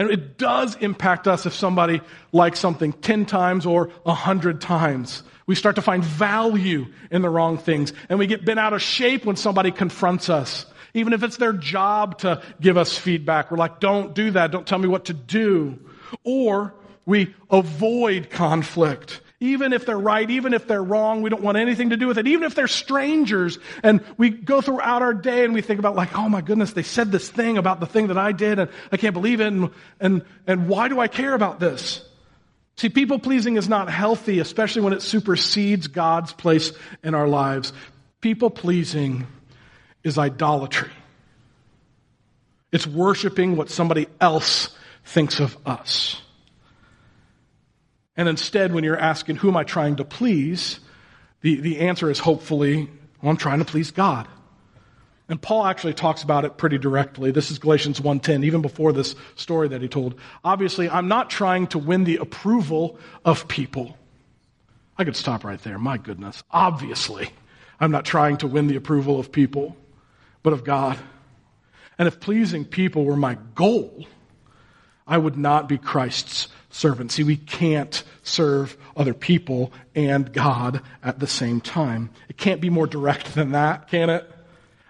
and 0.00 0.10
it 0.10 0.38
does 0.38 0.76
impact 0.76 1.28
us 1.28 1.44
if 1.44 1.52
somebody 1.52 2.00
likes 2.32 2.58
something 2.58 2.94
10 2.94 3.26
times 3.26 3.66
or 3.66 3.90
100 4.04 4.58
times. 4.58 5.22
We 5.46 5.54
start 5.54 5.76
to 5.76 5.82
find 5.82 6.02
value 6.02 6.86
in 7.10 7.20
the 7.20 7.28
wrong 7.28 7.58
things. 7.58 7.92
And 8.08 8.18
we 8.18 8.26
get 8.26 8.42
bent 8.42 8.58
out 8.58 8.72
of 8.72 8.80
shape 8.80 9.26
when 9.26 9.36
somebody 9.36 9.70
confronts 9.70 10.30
us. 10.30 10.64
Even 10.94 11.12
if 11.12 11.22
it's 11.22 11.36
their 11.36 11.52
job 11.52 12.20
to 12.20 12.40
give 12.62 12.78
us 12.78 12.96
feedback. 12.96 13.50
We're 13.50 13.58
like, 13.58 13.78
don't 13.78 14.14
do 14.14 14.30
that. 14.30 14.50
Don't 14.50 14.66
tell 14.66 14.78
me 14.78 14.88
what 14.88 15.04
to 15.04 15.12
do. 15.12 15.78
Or 16.24 16.72
we 17.04 17.34
avoid 17.50 18.30
conflict. 18.30 19.20
Even 19.42 19.72
if 19.72 19.86
they're 19.86 19.98
right, 19.98 20.28
even 20.28 20.52
if 20.52 20.68
they're 20.68 20.84
wrong, 20.84 21.22
we 21.22 21.30
don't 21.30 21.42
want 21.42 21.56
anything 21.56 21.90
to 21.90 21.96
do 21.96 22.06
with 22.06 22.18
it. 22.18 22.26
Even 22.26 22.44
if 22.44 22.54
they're 22.54 22.68
strangers 22.68 23.58
and 23.82 24.04
we 24.18 24.28
go 24.28 24.60
throughout 24.60 25.00
our 25.00 25.14
day 25.14 25.44
and 25.44 25.54
we 25.54 25.62
think 25.62 25.78
about 25.78 25.96
like, 25.96 26.16
oh 26.16 26.28
my 26.28 26.42
goodness, 26.42 26.74
they 26.74 26.82
said 26.82 27.10
this 27.10 27.30
thing 27.30 27.56
about 27.56 27.80
the 27.80 27.86
thing 27.86 28.08
that 28.08 28.18
I 28.18 28.32
did 28.32 28.58
and 28.58 28.70
I 28.92 28.98
can't 28.98 29.14
believe 29.14 29.40
it. 29.40 29.46
And, 29.46 29.70
and, 29.98 30.24
and 30.46 30.68
why 30.68 30.88
do 30.88 31.00
I 31.00 31.08
care 31.08 31.32
about 31.32 31.58
this? 31.58 32.06
See, 32.76 32.90
people 32.90 33.18
pleasing 33.18 33.56
is 33.56 33.66
not 33.66 33.90
healthy, 33.90 34.40
especially 34.40 34.82
when 34.82 34.92
it 34.92 35.00
supersedes 35.00 35.86
God's 35.86 36.34
place 36.34 36.72
in 37.02 37.14
our 37.14 37.28
lives. 37.28 37.72
People 38.20 38.50
pleasing 38.50 39.26
is 40.04 40.18
idolatry. 40.18 40.90
It's 42.72 42.86
worshiping 42.86 43.56
what 43.56 43.70
somebody 43.70 44.06
else 44.20 44.68
thinks 45.04 45.40
of 45.40 45.56
us. 45.66 46.20
And 48.20 48.28
instead, 48.28 48.74
when 48.74 48.84
you're 48.84 48.98
asking, 48.98 49.36
who 49.36 49.48
am 49.48 49.56
I 49.56 49.64
trying 49.64 49.96
to 49.96 50.04
please? 50.04 50.78
The, 51.40 51.58
the 51.58 51.80
answer 51.80 52.10
is 52.10 52.18
hopefully, 52.18 52.86
well, 53.22 53.30
I'm 53.30 53.38
trying 53.38 53.60
to 53.60 53.64
please 53.64 53.92
God. 53.92 54.28
And 55.30 55.40
Paul 55.40 55.64
actually 55.64 55.94
talks 55.94 56.22
about 56.22 56.44
it 56.44 56.58
pretty 56.58 56.76
directly. 56.76 57.30
This 57.30 57.50
is 57.50 57.58
Galatians 57.58 57.98
1:10, 57.98 58.44
even 58.44 58.60
before 58.60 58.92
this 58.92 59.14
story 59.36 59.68
that 59.68 59.80
he 59.80 59.88
told. 59.88 60.16
Obviously, 60.44 60.90
I'm 60.90 61.08
not 61.08 61.30
trying 61.30 61.68
to 61.68 61.78
win 61.78 62.04
the 62.04 62.18
approval 62.18 62.98
of 63.24 63.48
people. 63.48 63.96
I 64.98 65.04
could 65.04 65.16
stop 65.16 65.42
right 65.42 65.62
there. 65.62 65.78
My 65.78 65.96
goodness. 65.96 66.42
Obviously, 66.50 67.30
I'm 67.80 67.90
not 67.90 68.04
trying 68.04 68.36
to 68.38 68.46
win 68.46 68.66
the 68.66 68.76
approval 68.76 69.18
of 69.18 69.32
people, 69.32 69.78
but 70.42 70.52
of 70.52 70.62
God. 70.62 70.98
And 71.98 72.06
if 72.06 72.20
pleasing 72.20 72.66
people 72.66 73.06
were 73.06 73.16
my 73.16 73.38
goal, 73.54 74.04
I 75.06 75.16
would 75.16 75.38
not 75.38 75.70
be 75.70 75.78
Christ's 75.78 76.48
servant. 76.68 77.12
See, 77.12 77.24
we 77.24 77.36
can't 77.36 78.04
serve 78.22 78.76
other 78.96 79.14
people 79.14 79.72
and 79.94 80.32
God 80.32 80.82
at 81.02 81.18
the 81.18 81.26
same 81.26 81.60
time. 81.60 82.10
It 82.28 82.36
can't 82.36 82.60
be 82.60 82.70
more 82.70 82.86
direct 82.86 83.34
than 83.34 83.52
that, 83.52 83.88
can 83.88 84.10
it? 84.10 84.30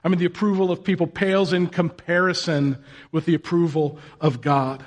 I 0.03 0.09
mean, 0.09 0.19
the 0.19 0.27
approval 0.27 0.71
of 0.71 0.83
people 0.83 1.07
pales 1.07 1.53
in 1.53 1.67
comparison 1.67 2.83
with 3.13 3.27
the 3.27 3.35
approval 3.35 3.99
of 4.21 4.41
God. 4.41 4.83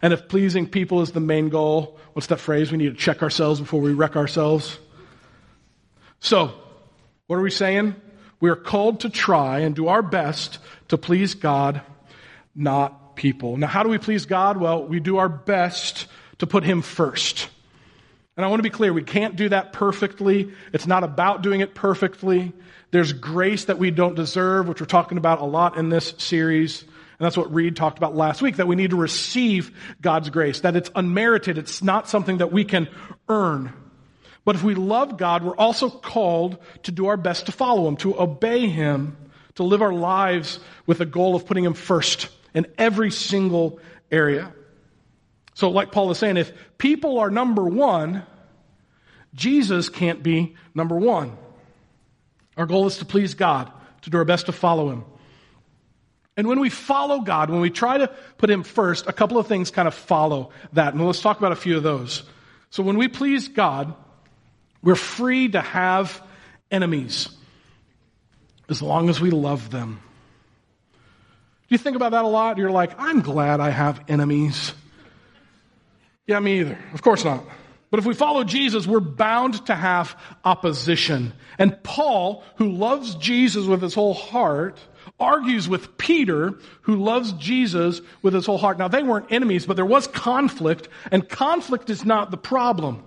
And 0.00 0.12
if 0.12 0.28
pleasing 0.28 0.66
people 0.68 1.02
is 1.02 1.12
the 1.12 1.20
main 1.20 1.48
goal, 1.48 1.98
what's 2.12 2.28
that 2.28 2.40
phrase? 2.40 2.72
We 2.72 2.78
need 2.78 2.90
to 2.90 2.94
check 2.94 3.22
ourselves 3.22 3.60
before 3.60 3.80
we 3.80 3.92
wreck 3.92 4.16
ourselves. 4.16 4.78
So, 6.20 6.52
what 7.26 7.36
are 7.36 7.42
we 7.42 7.50
saying? 7.50 7.94
We 8.40 8.50
are 8.50 8.56
called 8.56 9.00
to 9.00 9.10
try 9.10 9.60
and 9.60 9.74
do 9.74 9.88
our 9.88 10.02
best 10.02 10.58
to 10.88 10.98
please 10.98 11.34
God, 11.34 11.80
not 12.54 13.16
people. 13.16 13.56
Now, 13.56 13.66
how 13.66 13.82
do 13.82 13.88
we 13.88 13.98
please 13.98 14.26
God? 14.26 14.56
Well, 14.56 14.86
we 14.86 15.00
do 15.00 15.18
our 15.18 15.28
best 15.28 16.06
to 16.38 16.46
put 16.46 16.64
Him 16.64 16.82
first. 16.82 17.48
And 18.36 18.44
I 18.44 18.48
want 18.48 18.58
to 18.58 18.68
be 18.68 18.70
clear, 18.70 18.92
we 18.92 19.02
can't 19.02 19.36
do 19.36 19.48
that 19.50 19.72
perfectly. 19.72 20.52
It's 20.72 20.86
not 20.86 21.04
about 21.04 21.42
doing 21.42 21.60
it 21.60 21.74
perfectly. 21.74 22.52
There's 22.90 23.12
grace 23.12 23.66
that 23.66 23.78
we 23.78 23.90
don't 23.90 24.14
deserve, 24.16 24.68
which 24.68 24.80
we're 24.80 24.86
talking 24.86 25.18
about 25.18 25.40
a 25.40 25.44
lot 25.44 25.76
in 25.76 25.88
this 25.88 26.14
series. 26.18 26.82
And 26.82 27.24
that's 27.24 27.36
what 27.36 27.54
Reed 27.54 27.76
talked 27.76 27.98
about 27.98 28.16
last 28.16 28.42
week, 28.42 28.56
that 28.56 28.66
we 28.66 28.74
need 28.74 28.90
to 28.90 28.96
receive 28.96 29.70
God's 30.00 30.30
grace, 30.30 30.60
that 30.60 30.74
it's 30.74 30.90
unmerited. 30.96 31.58
It's 31.58 31.82
not 31.82 32.08
something 32.08 32.38
that 32.38 32.50
we 32.50 32.64
can 32.64 32.88
earn. 33.28 33.72
But 34.44 34.56
if 34.56 34.64
we 34.64 34.74
love 34.74 35.16
God, 35.16 35.44
we're 35.44 35.56
also 35.56 35.88
called 35.88 36.58
to 36.82 36.92
do 36.92 37.06
our 37.06 37.16
best 37.16 37.46
to 37.46 37.52
follow 37.52 37.86
Him, 37.86 37.96
to 37.98 38.20
obey 38.20 38.68
Him, 38.68 39.16
to 39.54 39.62
live 39.62 39.80
our 39.80 39.92
lives 39.92 40.58
with 40.86 40.98
the 40.98 41.06
goal 41.06 41.36
of 41.36 41.46
putting 41.46 41.64
Him 41.64 41.74
first 41.74 42.28
in 42.52 42.66
every 42.78 43.10
single 43.10 43.78
area. 44.10 44.52
So, 45.54 45.70
like 45.70 45.92
Paul 45.92 46.10
is 46.10 46.18
saying, 46.18 46.36
if 46.36 46.52
people 46.78 47.18
are 47.18 47.30
number 47.30 47.64
one, 47.64 48.24
Jesus 49.34 49.88
can't 49.88 50.22
be 50.22 50.56
number 50.74 50.96
one. 50.96 51.36
Our 52.56 52.66
goal 52.66 52.86
is 52.86 52.98
to 52.98 53.04
please 53.04 53.34
God, 53.34 53.70
to 54.02 54.10
do 54.10 54.18
our 54.18 54.24
best 54.24 54.46
to 54.46 54.52
follow 54.52 54.90
Him. 54.90 55.04
And 56.36 56.48
when 56.48 56.58
we 56.58 56.70
follow 56.70 57.20
God, 57.20 57.50
when 57.50 57.60
we 57.60 57.70
try 57.70 57.98
to 57.98 58.08
put 58.36 58.50
Him 58.50 58.64
first, 58.64 59.06
a 59.06 59.12
couple 59.12 59.38
of 59.38 59.46
things 59.46 59.70
kind 59.70 59.86
of 59.86 59.94
follow 59.94 60.50
that. 60.72 60.92
And 60.92 61.06
let's 61.06 61.20
talk 61.20 61.38
about 61.38 61.52
a 61.52 61.56
few 61.56 61.76
of 61.76 61.84
those. 61.84 62.24
So, 62.70 62.82
when 62.82 62.98
we 62.98 63.06
please 63.06 63.46
God, 63.46 63.94
we're 64.82 64.96
free 64.96 65.48
to 65.50 65.60
have 65.60 66.20
enemies 66.70 67.28
as 68.68 68.82
long 68.82 69.08
as 69.08 69.20
we 69.20 69.30
love 69.30 69.70
them. 69.70 70.00
Do 70.94 70.98
you 71.74 71.78
think 71.78 71.96
about 71.96 72.12
that 72.12 72.24
a 72.24 72.28
lot? 72.28 72.58
You're 72.58 72.70
like, 72.70 72.98
I'm 72.98 73.20
glad 73.20 73.60
I 73.60 73.70
have 73.70 74.02
enemies. 74.08 74.74
Yeah, 76.26 76.40
me 76.40 76.60
either. 76.60 76.78
Of 76.92 77.02
course 77.02 77.24
not. 77.24 77.44
But 77.90 78.00
if 78.00 78.06
we 78.06 78.14
follow 78.14 78.42
Jesus, 78.42 78.86
we're 78.86 78.98
bound 78.98 79.66
to 79.66 79.74
have 79.74 80.18
opposition. 80.44 81.32
And 81.58 81.80
Paul, 81.84 82.42
who 82.56 82.72
loves 82.72 83.14
Jesus 83.16 83.66
with 83.66 83.82
his 83.82 83.94
whole 83.94 84.14
heart, 84.14 84.80
argues 85.20 85.68
with 85.68 85.96
Peter, 85.96 86.54
who 86.82 86.96
loves 86.96 87.32
Jesus 87.34 88.00
with 88.20 88.34
his 88.34 88.46
whole 88.46 88.58
heart. 88.58 88.78
Now, 88.78 88.88
they 88.88 89.02
weren't 89.02 89.30
enemies, 89.30 89.66
but 89.66 89.76
there 89.76 89.84
was 89.84 90.08
conflict, 90.08 90.88
and 91.12 91.28
conflict 91.28 91.88
is 91.88 92.04
not 92.04 92.30
the 92.30 92.36
problem. 92.36 93.04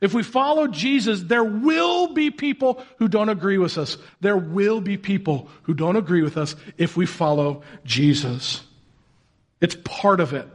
If 0.00 0.14
we 0.14 0.22
follow 0.22 0.66
Jesus, 0.66 1.22
there 1.22 1.44
will 1.44 2.14
be 2.14 2.30
people 2.30 2.84
who 2.98 3.08
don't 3.08 3.28
agree 3.28 3.58
with 3.58 3.76
us. 3.76 3.98
There 4.20 4.36
will 4.36 4.80
be 4.80 4.96
people 4.96 5.48
who 5.64 5.74
don't 5.74 5.96
agree 5.96 6.22
with 6.22 6.36
us 6.36 6.54
if 6.78 6.96
we 6.96 7.06
follow 7.06 7.62
Jesus. 7.84 8.62
It's 9.60 9.76
part 9.84 10.20
of 10.20 10.32
it. 10.32 10.48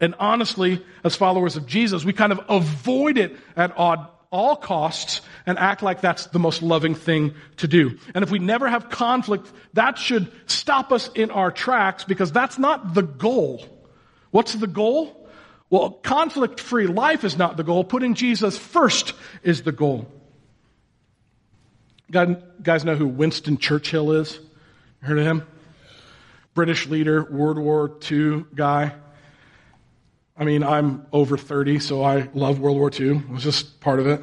And 0.00 0.14
honestly, 0.18 0.84
as 1.04 1.14
followers 1.14 1.56
of 1.56 1.66
Jesus, 1.66 2.04
we 2.04 2.12
kind 2.12 2.32
of 2.32 2.40
avoid 2.48 3.18
it 3.18 3.36
at 3.56 3.76
all 3.76 4.56
costs 4.56 5.20
and 5.44 5.58
act 5.58 5.82
like 5.82 6.00
that's 6.00 6.26
the 6.26 6.38
most 6.38 6.62
loving 6.62 6.94
thing 6.94 7.34
to 7.58 7.68
do. 7.68 7.98
And 8.14 8.22
if 8.22 8.30
we 8.30 8.38
never 8.38 8.68
have 8.68 8.88
conflict, 8.88 9.50
that 9.74 9.98
should 9.98 10.32
stop 10.46 10.90
us 10.90 11.10
in 11.14 11.30
our 11.30 11.50
tracks 11.50 12.04
because 12.04 12.32
that's 12.32 12.58
not 12.58 12.94
the 12.94 13.02
goal. 13.02 13.64
What's 14.30 14.54
the 14.54 14.66
goal? 14.66 15.28
Well, 15.68 15.90
conflict 15.90 16.60
free 16.60 16.86
life 16.86 17.22
is 17.22 17.36
not 17.36 17.56
the 17.56 17.64
goal. 17.64 17.84
Putting 17.84 18.14
Jesus 18.14 18.56
first 18.56 19.12
is 19.42 19.62
the 19.62 19.72
goal. 19.72 20.10
Guys 22.10 22.84
know 22.84 22.96
who 22.96 23.06
Winston 23.06 23.58
Churchill 23.58 24.12
is? 24.12 24.40
Heard 25.00 25.18
of 25.18 25.26
him? 25.26 25.46
British 26.54 26.86
leader, 26.86 27.22
World 27.22 27.58
War 27.58 27.96
II 28.10 28.46
guy. 28.54 28.94
I 30.40 30.44
mean, 30.44 30.64
I'm 30.64 31.06
over 31.12 31.36
30, 31.36 31.80
so 31.80 32.02
I 32.02 32.30
love 32.32 32.60
World 32.60 32.78
War 32.78 32.90
II. 32.90 33.18
It 33.18 33.28
was 33.28 33.42
just 33.42 33.78
part 33.78 34.00
of 34.00 34.06
it. 34.06 34.22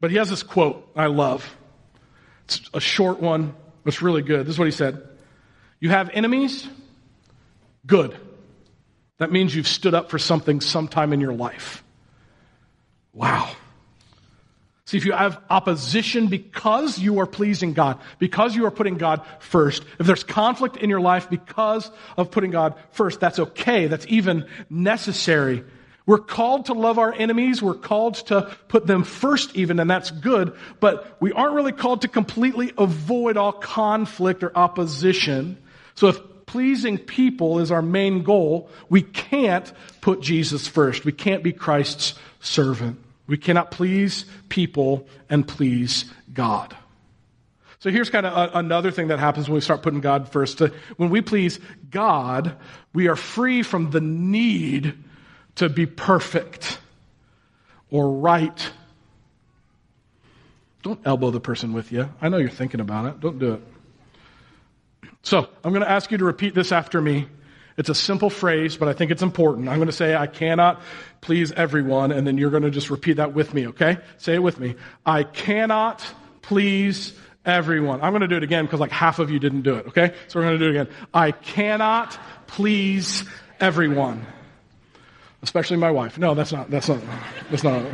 But 0.00 0.10
he 0.10 0.18
has 0.18 0.28
this 0.28 0.42
quote 0.42 0.86
I 0.94 1.06
love. 1.06 1.56
It's 2.44 2.60
a 2.74 2.80
short 2.80 3.18
one. 3.18 3.54
It's 3.86 4.02
really 4.02 4.20
good. 4.20 4.46
This 4.46 4.52
is 4.52 4.58
what 4.58 4.66
he 4.66 4.70
said. 4.70 5.08
You 5.80 5.88
have 5.88 6.10
enemies? 6.12 6.68
Good. 7.86 8.16
That 9.16 9.32
means 9.32 9.54
you've 9.54 9.66
stood 9.66 9.94
up 9.94 10.10
for 10.10 10.18
something 10.18 10.60
sometime 10.60 11.14
in 11.14 11.20
your 11.20 11.32
life. 11.32 11.82
Wow. 13.14 13.50
See, 14.88 14.96
if 14.96 15.04
you 15.04 15.12
have 15.12 15.38
opposition 15.50 16.28
because 16.28 16.98
you 16.98 17.18
are 17.20 17.26
pleasing 17.26 17.74
God, 17.74 18.00
because 18.18 18.56
you 18.56 18.64
are 18.64 18.70
putting 18.70 18.96
God 18.96 19.20
first, 19.38 19.84
if 19.98 20.06
there's 20.06 20.24
conflict 20.24 20.78
in 20.78 20.88
your 20.88 21.02
life 21.02 21.28
because 21.28 21.90
of 22.16 22.30
putting 22.30 22.52
God 22.52 22.74
first, 22.92 23.20
that's 23.20 23.38
okay. 23.38 23.86
That's 23.86 24.06
even 24.08 24.46
necessary. 24.70 25.62
We're 26.06 26.16
called 26.16 26.66
to 26.66 26.72
love 26.72 26.98
our 26.98 27.12
enemies. 27.12 27.60
We're 27.60 27.74
called 27.74 28.14
to 28.28 28.50
put 28.68 28.86
them 28.86 29.04
first 29.04 29.54
even, 29.54 29.78
and 29.78 29.90
that's 29.90 30.10
good. 30.10 30.56
But 30.80 31.18
we 31.20 31.32
aren't 31.32 31.52
really 31.52 31.72
called 31.72 32.00
to 32.00 32.08
completely 32.08 32.72
avoid 32.78 33.36
all 33.36 33.52
conflict 33.52 34.42
or 34.42 34.56
opposition. 34.56 35.58
So 35.96 36.06
if 36.06 36.18
pleasing 36.46 36.96
people 36.96 37.58
is 37.58 37.70
our 37.70 37.82
main 37.82 38.22
goal, 38.22 38.70
we 38.88 39.02
can't 39.02 39.70
put 40.00 40.22
Jesus 40.22 40.66
first. 40.66 41.04
We 41.04 41.12
can't 41.12 41.42
be 41.42 41.52
Christ's 41.52 42.14
servant. 42.40 42.98
We 43.28 43.36
cannot 43.36 43.70
please 43.70 44.24
people 44.48 45.06
and 45.30 45.46
please 45.46 46.06
God. 46.32 46.76
So 47.78 47.90
here's 47.90 48.10
kind 48.10 48.26
of 48.26 48.32
a, 48.32 48.58
another 48.58 48.90
thing 48.90 49.08
that 49.08 49.20
happens 49.20 49.48
when 49.48 49.54
we 49.54 49.60
start 49.60 49.82
putting 49.82 50.00
God 50.00 50.28
first. 50.30 50.60
When 50.96 51.10
we 51.10 51.20
please 51.20 51.60
God, 51.90 52.56
we 52.92 53.06
are 53.06 53.14
free 53.14 53.62
from 53.62 53.90
the 53.90 54.00
need 54.00 54.94
to 55.56 55.68
be 55.68 55.86
perfect 55.86 56.80
or 57.90 58.10
right. 58.10 58.70
Don't 60.82 61.00
elbow 61.04 61.30
the 61.30 61.40
person 61.40 61.72
with 61.72 61.92
you. 61.92 62.08
I 62.20 62.28
know 62.28 62.38
you're 62.38 62.48
thinking 62.48 62.80
about 62.80 63.06
it. 63.06 63.20
Don't 63.20 63.38
do 63.38 63.54
it. 63.54 63.62
So 65.22 65.48
I'm 65.62 65.72
going 65.72 65.84
to 65.84 65.90
ask 65.90 66.10
you 66.10 66.18
to 66.18 66.24
repeat 66.24 66.54
this 66.54 66.72
after 66.72 67.00
me. 67.00 67.28
It's 67.78 67.88
a 67.88 67.94
simple 67.94 68.28
phrase, 68.28 68.76
but 68.76 68.88
I 68.88 68.92
think 68.92 69.12
it's 69.12 69.22
important. 69.22 69.68
I'm 69.68 69.76
going 69.76 69.86
to 69.86 69.92
say, 69.92 70.16
I 70.16 70.26
cannot 70.26 70.82
please 71.20 71.52
everyone, 71.52 72.10
and 72.10 72.26
then 72.26 72.36
you're 72.36 72.50
going 72.50 72.64
to 72.64 72.72
just 72.72 72.90
repeat 72.90 73.14
that 73.14 73.34
with 73.34 73.54
me, 73.54 73.68
okay? 73.68 73.98
Say 74.16 74.34
it 74.34 74.42
with 74.42 74.58
me. 74.58 74.74
I 75.06 75.22
cannot 75.22 76.04
please 76.42 77.12
everyone. 77.46 78.00
I'm 78.02 78.10
going 78.10 78.22
to 78.22 78.28
do 78.28 78.36
it 78.36 78.42
again 78.42 78.64
because 78.64 78.80
like 78.80 78.90
half 78.90 79.20
of 79.20 79.30
you 79.30 79.38
didn't 79.38 79.62
do 79.62 79.76
it, 79.76 79.86
okay? 79.86 80.12
So 80.26 80.40
we're 80.40 80.46
going 80.46 80.58
to 80.58 80.64
do 80.64 80.76
it 80.76 80.80
again. 80.80 80.94
I 81.14 81.30
cannot 81.30 82.18
please 82.48 83.24
everyone. 83.60 84.26
Especially 85.42 85.76
my 85.76 85.92
wife. 85.92 86.18
No, 86.18 86.34
that's 86.34 86.50
not, 86.50 86.68
that's 86.68 86.88
not, 86.88 87.00
that's 87.48 87.62
not. 87.62 87.86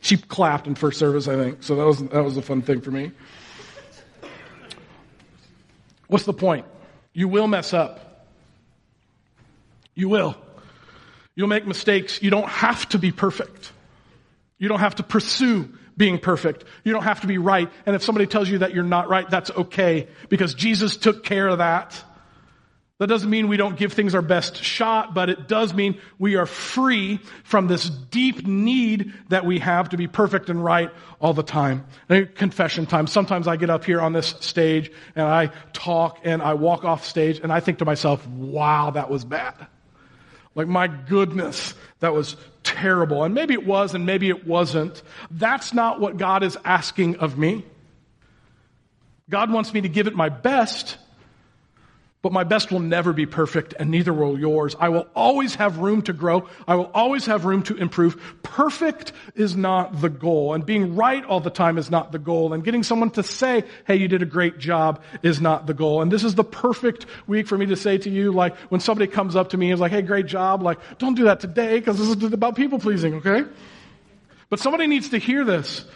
She 0.00 0.16
clapped 0.16 0.66
in 0.66 0.74
first 0.74 0.98
service, 0.98 1.28
I 1.28 1.36
think. 1.36 1.62
So 1.62 1.76
that 1.76 1.84
was, 1.84 2.02
that 2.08 2.24
was 2.24 2.36
a 2.36 2.42
fun 2.42 2.62
thing 2.62 2.80
for 2.80 2.90
me. 2.90 3.12
What's 6.08 6.24
the 6.24 6.32
point? 6.32 6.66
You 7.12 7.28
will 7.28 7.46
mess 7.46 7.72
up. 7.72 8.09
You 10.00 10.08
will. 10.08 10.34
You'll 11.36 11.48
make 11.48 11.66
mistakes. 11.66 12.22
You 12.22 12.30
don't 12.30 12.48
have 12.48 12.88
to 12.88 12.98
be 12.98 13.12
perfect. 13.12 13.70
You 14.58 14.66
don't 14.66 14.80
have 14.80 14.94
to 14.94 15.02
pursue 15.02 15.68
being 15.94 16.18
perfect. 16.18 16.64
You 16.84 16.94
don't 16.94 17.02
have 17.02 17.20
to 17.20 17.26
be 17.26 17.36
right. 17.36 17.70
And 17.84 17.94
if 17.94 18.02
somebody 18.02 18.26
tells 18.26 18.48
you 18.48 18.58
that 18.58 18.72
you're 18.72 18.82
not 18.82 19.10
right, 19.10 19.28
that's 19.28 19.50
okay 19.50 20.08
because 20.30 20.54
Jesus 20.54 20.96
took 20.96 21.22
care 21.22 21.48
of 21.48 21.58
that. 21.58 22.02
That 22.96 23.08
doesn't 23.08 23.28
mean 23.28 23.48
we 23.48 23.58
don't 23.58 23.76
give 23.76 23.92
things 23.92 24.14
our 24.14 24.22
best 24.22 24.64
shot, 24.64 25.12
but 25.12 25.28
it 25.28 25.48
does 25.48 25.74
mean 25.74 26.00
we 26.18 26.36
are 26.36 26.46
free 26.46 27.18
from 27.44 27.66
this 27.66 27.90
deep 27.90 28.46
need 28.46 29.12
that 29.28 29.44
we 29.44 29.58
have 29.58 29.90
to 29.90 29.98
be 29.98 30.06
perfect 30.06 30.48
and 30.48 30.64
right 30.64 30.90
all 31.20 31.34
the 31.34 31.42
time. 31.42 31.84
Confession 32.08 32.86
time. 32.86 33.06
Sometimes 33.06 33.46
I 33.46 33.56
get 33.56 33.68
up 33.68 33.84
here 33.84 34.00
on 34.00 34.14
this 34.14 34.34
stage 34.40 34.90
and 35.14 35.26
I 35.26 35.50
talk 35.74 36.20
and 36.24 36.40
I 36.40 36.54
walk 36.54 36.86
off 36.86 37.04
stage 37.04 37.40
and 37.42 37.52
I 37.52 37.60
think 37.60 37.78
to 37.80 37.84
myself, 37.84 38.26
wow, 38.26 38.92
that 38.92 39.10
was 39.10 39.26
bad. 39.26 39.66
Like, 40.54 40.66
my 40.66 40.88
goodness, 40.88 41.74
that 42.00 42.12
was 42.12 42.36
terrible. 42.62 43.24
And 43.24 43.34
maybe 43.34 43.54
it 43.54 43.66
was 43.66 43.94
and 43.94 44.04
maybe 44.04 44.28
it 44.28 44.46
wasn't. 44.46 45.02
That's 45.30 45.72
not 45.72 46.00
what 46.00 46.16
God 46.16 46.42
is 46.42 46.58
asking 46.64 47.16
of 47.16 47.38
me. 47.38 47.64
God 49.28 49.52
wants 49.52 49.72
me 49.72 49.80
to 49.82 49.88
give 49.88 50.08
it 50.08 50.14
my 50.14 50.28
best, 50.28 50.98
but 52.22 52.32
my 52.32 52.44
best 52.44 52.70
will 52.70 52.80
never 52.80 53.12
be 53.14 53.24
perfect, 53.24 53.72
and 53.78 53.90
neither 53.90 54.12
will 54.12 54.38
yours. 54.38 54.76
I 54.78 54.90
will 54.90 55.06
always 55.14 55.54
have 55.54 55.78
room 55.78 56.02
to 56.02 56.12
grow. 56.12 56.48
I 56.68 56.74
will 56.74 56.90
always 56.92 57.24
have 57.26 57.46
room 57.46 57.62
to 57.64 57.76
improve. 57.76 58.20
Perfect 58.42 59.12
is 59.34 59.56
not 59.56 60.02
the 60.02 60.10
goal, 60.10 60.52
and 60.52 60.66
being 60.66 60.96
right 60.96 61.24
all 61.24 61.40
the 61.40 61.50
time 61.50 61.78
is 61.78 61.90
not 61.90 62.12
the 62.12 62.18
goal, 62.18 62.52
and 62.52 62.62
getting 62.62 62.82
someone 62.82 63.10
to 63.12 63.22
say, 63.22 63.64
hey, 63.86 63.96
you 63.96 64.06
did 64.06 64.20
a 64.20 64.26
great 64.26 64.58
job 64.58 65.02
is 65.22 65.40
not 65.40 65.66
the 65.66 65.72
goal. 65.72 66.02
And 66.02 66.12
this 66.12 66.22
is 66.22 66.34
the 66.34 66.44
perfect 66.44 67.06
week 67.26 67.46
for 67.46 67.56
me 67.56 67.66
to 67.66 67.76
say 67.76 67.96
to 67.96 68.10
you, 68.10 68.32
like, 68.32 68.54
when 68.70 68.80
somebody 68.80 69.10
comes 69.10 69.34
up 69.34 69.50
to 69.50 69.56
me 69.56 69.68
and 69.68 69.74
is 69.74 69.80
like, 69.80 69.92
hey, 69.92 70.02
great 70.02 70.26
job, 70.26 70.62
like, 70.62 70.78
don't 70.98 71.14
do 71.14 71.24
that 71.24 71.40
today, 71.40 71.78
because 71.78 71.98
this 71.98 72.08
is 72.08 72.32
about 72.32 72.54
people 72.54 72.78
pleasing, 72.78 73.14
okay? 73.14 73.44
But 74.50 74.60
somebody 74.60 74.86
needs 74.86 75.10
to 75.10 75.18
hear 75.18 75.44
this. 75.44 75.86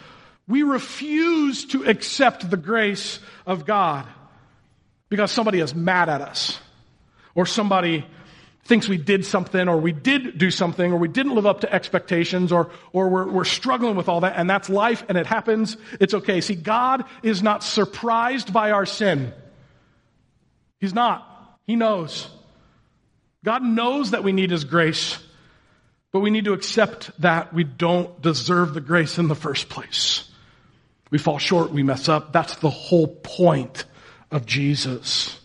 We 0.47 0.63
refuse 0.63 1.65
to 1.65 1.85
accept 1.85 2.49
the 2.49 2.57
grace 2.57 3.19
of 3.45 3.65
God 3.65 4.07
because 5.09 5.31
somebody 5.31 5.59
is 5.59 5.75
mad 5.75 6.09
at 6.09 6.21
us 6.21 6.59
or 7.33 7.45
somebody 7.45 8.05
thinks 8.65 8.89
we 8.89 8.97
did 8.97 9.25
something 9.25 9.69
or 9.69 9.77
we 9.77 9.91
did 9.91 10.37
do 10.37 10.49
something 10.49 10.91
or 10.91 10.97
we 10.97 11.07
didn't 11.07 11.35
live 11.35 11.45
up 11.45 11.61
to 11.61 11.71
expectations 11.71 12.51
or, 12.51 12.71
or 12.93 13.09
we're, 13.09 13.29
we're 13.29 13.45
struggling 13.45 13.95
with 13.95 14.09
all 14.09 14.21
that 14.21 14.33
and 14.35 14.49
that's 14.49 14.69
life 14.69 15.05
and 15.07 15.17
it 15.17 15.27
happens. 15.27 15.77
It's 15.99 16.15
okay. 16.15 16.41
See, 16.41 16.55
God 16.55 17.05
is 17.21 17.43
not 17.43 17.63
surprised 17.63 18.51
by 18.51 18.71
our 18.71 18.87
sin. 18.87 19.33
He's 20.79 20.93
not. 20.93 21.59
He 21.67 21.75
knows. 21.75 22.27
God 23.43 23.63
knows 23.63 24.11
that 24.11 24.23
we 24.23 24.31
need 24.31 24.49
His 24.49 24.63
grace, 24.63 25.19
but 26.11 26.21
we 26.21 26.31
need 26.31 26.45
to 26.45 26.53
accept 26.53 27.11
that 27.21 27.53
we 27.53 27.63
don't 27.63 28.19
deserve 28.21 28.73
the 28.73 28.81
grace 28.81 29.19
in 29.19 29.27
the 29.27 29.35
first 29.35 29.69
place. 29.69 30.27
We 31.11 31.19
fall 31.19 31.37
short, 31.37 31.71
we 31.71 31.83
mess 31.83 32.09
up. 32.09 32.33
That's 32.33 32.55
the 32.55 32.71
whole 32.71 33.07
point 33.07 33.85
of 34.35 34.45
Jesus. 34.45 35.39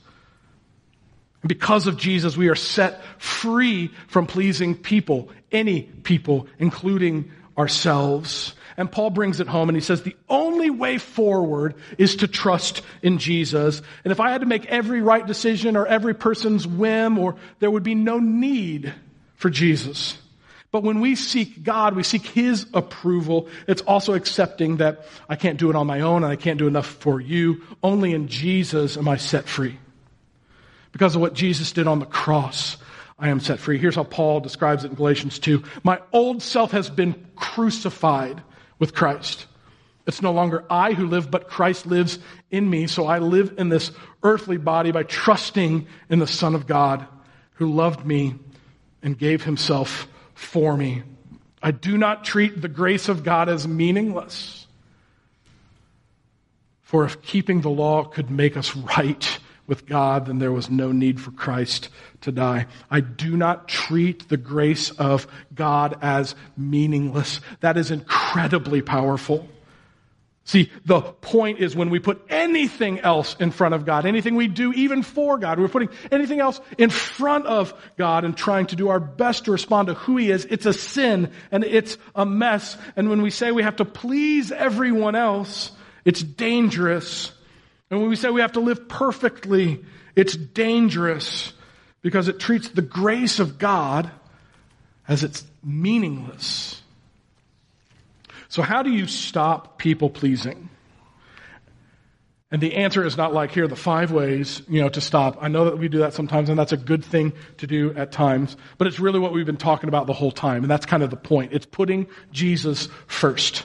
Because 1.47 1.87
of 1.87 1.97
Jesus, 1.97 2.37
we 2.37 2.49
are 2.49 2.57
set 2.57 3.01
free 3.19 3.93
from 4.09 4.27
pleasing 4.27 4.75
people, 4.75 5.31
any 5.53 5.83
people, 5.83 6.49
including 6.59 7.31
ourselves. 7.57 8.53
And 8.77 8.91
Paul 8.91 9.11
brings 9.11 9.39
it 9.39 9.47
home 9.47 9.69
and 9.69 9.77
he 9.77 9.81
says 9.81 10.03
the 10.03 10.17
only 10.29 10.71
way 10.71 10.99
forward 10.99 11.77
is 11.99 12.17
to 12.17 12.27
trust 12.27 12.83
in 13.01 13.19
Jesus. 13.19 13.81
And 14.05 14.11
if 14.11 14.19
I 14.19 14.33
had 14.33 14.41
to 14.41 14.47
make 14.49 14.67
every 14.67 15.03
right 15.03 15.25
decision 15.25 15.77
or 15.77 15.87
every 15.87 16.15
person's 16.15 16.67
whim, 16.67 17.17
or 17.17 17.37
there 17.61 17.71
would 17.71 17.85
be 17.85 17.95
no 17.95 18.19
need 18.19 18.93
for 19.37 19.51
Jesus. 19.51 20.19
But 20.73 20.85
when 20.85 21.01
we 21.01 21.17
seek 21.17 21.63
God, 21.65 21.97
we 21.97 22.03
seek 22.03 22.25
His 22.27 22.67
approval. 22.75 23.49
It's 23.67 23.83
also 23.83 24.15
accepting 24.15 24.77
that 24.77 25.05
I 25.29 25.37
can't 25.37 25.59
do 25.59 25.69
it 25.69 25.77
on 25.77 25.87
my 25.87 26.01
own 26.01 26.23
and 26.23 26.33
I 26.33 26.37
can't 26.37 26.59
do 26.59 26.69
enough 26.69 26.87
for 26.87 27.21
you. 27.21 27.63
Only 27.83 28.13
in 28.13 28.29
Jesus 28.29 28.97
am 28.97 29.09
I 29.09 29.17
set 29.17 29.49
free. 29.49 29.79
Because 30.93 31.15
of 31.15 31.21
what 31.21 31.35
Jesus 31.35 31.73
did 31.73 31.87
on 31.87 31.99
the 31.99 32.07
cross, 32.07 32.77
I 33.19 33.29
am 33.29 33.41
set 33.41 33.59
free. 33.59 33.79
Here's 33.79 33.97
how 33.97 34.05
Paul 34.05 34.41
describes 34.41 34.85
it 34.85 34.91
in 34.91 34.97
Galatians 34.97 35.39
2. 35.39 35.63
My 35.83 36.01
old 36.13 36.43
self 36.43 36.71
has 36.71 36.89
been 36.89 37.15
crucified 37.37 38.43
with 38.79 38.95
Christ. 38.95 39.47
It's 40.07 40.23
no 40.23 40.33
longer 40.33 40.65
I 40.71 40.93
who 40.93 41.07
live, 41.07 41.31
but 41.31 41.49
Christ 41.49 41.87
lives 41.87 42.19
in 42.51 42.69
me. 42.69 42.87
So 42.87 43.07
I 43.07 43.19
live 43.19 43.55
in 43.59 43.69
this 43.69 43.93
earthly 44.23 44.57
body 44.57 44.91
by 44.91 45.03
trusting 45.03 45.87
in 46.09 46.19
the 46.19 46.27
Son 46.27 46.55
of 46.55 46.67
God 46.67 47.07
who 47.55 47.73
loved 47.73 48.07
me 48.07 48.35
and 49.03 49.19
gave 49.19 49.45
himself 49.45 50.09
for 50.41 50.77
me. 50.77 51.03
I 51.63 51.71
do 51.71 51.99
not 51.99 52.25
treat 52.25 52.61
the 52.61 52.69
grace 52.69 53.09
of 53.09 53.23
God 53.23 53.49
as 53.49 53.69
meaningless. 53.69 54.67
For 56.81 57.05
if 57.05 57.23
keeping 57.23 57.61
the 57.61 57.69
law 57.69 58.05
could 58.05 58.31
make 58.31 58.57
us 58.57 58.75
right 58.75 59.39
with 59.67 59.87
God, 59.87 60.27
then 60.27 60.39
there 60.39 60.51
was 60.51 60.71
no 60.71 60.91
need 60.91 61.21
for 61.21 61.31
Christ 61.31 61.91
to 62.23 62.33
die. 62.33 62.67
I 62.91 63.01
do 63.01 63.37
not 63.37 63.69
treat 63.69 64.29
the 64.29 64.37
grace 64.39 64.91
of 64.91 65.29
God 65.55 65.97
as 66.03 66.35
meaningless. 66.57 67.41
That 67.61 67.77
is 67.77 67.91
incredibly 67.91 68.83
powerful. 68.83 69.47
See, 70.51 70.69
the 70.85 71.01
point 71.01 71.61
is 71.61 71.77
when 71.77 71.91
we 71.91 72.01
put 72.01 72.27
anything 72.29 72.99
else 72.99 73.37
in 73.39 73.53
front 73.53 73.73
of 73.73 73.87
God, 73.87 74.05
anything 74.05 74.35
we 74.35 74.49
do 74.49 74.73
even 74.73 75.05
for 75.05 75.39
God, 75.39 75.61
we're 75.61 75.69
putting 75.69 75.91
anything 76.11 76.41
else 76.41 76.61
in 76.77 76.91
front 76.91 77.47
of 77.47 77.73
God 77.97 78.25
and 78.25 78.37
trying 78.37 78.67
to 78.67 78.75
do 78.75 78.89
our 78.89 78.99
best 78.99 79.45
to 79.45 79.53
respond 79.53 79.87
to 79.87 79.95
who 79.95 80.17
He 80.17 80.29
is, 80.29 80.45
it's 80.47 80.67
a 80.67 80.73
sin 80.73 81.31
and 81.53 81.63
it's 81.63 81.99
a 82.17 82.27
mess. 82.27 82.77
And 82.97 83.09
when 83.09 83.23
we 83.23 83.31
say 83.31 83.53
we 83.53 83.63
have 83.63 83.77
to 83.77 83.85
please 83.85 84.51
everyone 84.51 85.15
else, 85.15 85.71
it's 86.05 86.21
dangerous. 86.21 87.31
And 87.89 88.01
when 88.01 88.11
we 88.11 88.17
say 88.17 88.29
we 88.31 88.41
have 88.41 88.55
to 88.55 88.61
live 88.61 88.89
perfectly, 88.89 89.85
it's 90.17 90.35
dangerous 90.35 91.53
because 92.03 92.27
it 92.27 92.41
treats 92.41 92.71
the 92.71 92.83
grace 92.83 93.39
of 93.39 93.57
God 93.57 94.11
as 95.07 95.23
it's 95.23 95.47
meaningless. 95.63 96.80
So, 98.51 98.63
how 98.63 98.83
do 98.83 98.91
you 98.91 99.07
stop 99.07 99.79
people 99.79 100.11
pleasing? 100.11 100.69
And 102.51 102.61
the 102.61 102.75
answer 102.75 103.05
is 103.05 103.17
not 103.17 103.33
like, 103.33 103.53
here 103.53 103.65
are 103.65 103.69
the 103.69 103.77
five 103.77 104.11
ways, 104.11 104.61
you 104.69 104.81
know, 104.81 104.89
to 104.89 105.01
stop. 105.01 105.39
I 105.41 105.47
know 105.47 105.67
that 105.67 105.79
we 105.79 105.87
do 105.87 105.99
that 105.99 106.15
sometimes, 106.15 106.49
and 106.49 106.59
that's 106.59 106.73
a 106.73 106.77
good 106.77 107.05
thing 107.05 107.33
to 107.59 107.69
do 107.69 107.95
at 107.95 108.11
times, 108.11 108.57
but 108.77 108.89
it's 108.89 108.99
really 108.99 109.21
what 109.21 109.33
we've 109.33 109.47
been 109.47 109.57
talking 109.57 109.89
about 109.89 110.09
the 110.09 110.13
whole 110.13 110.33
time, 110.33 110.65
and 110.65 110.71
that's 110.71 110.85
kind 110.85 111.05
of 111.05 111.11
the 111.11 111.17
point. 111.17 111.53
It's 111.53 111.65
putting 111.65 112.09
Jesus 112.33 112.89
first. 113.07 113.65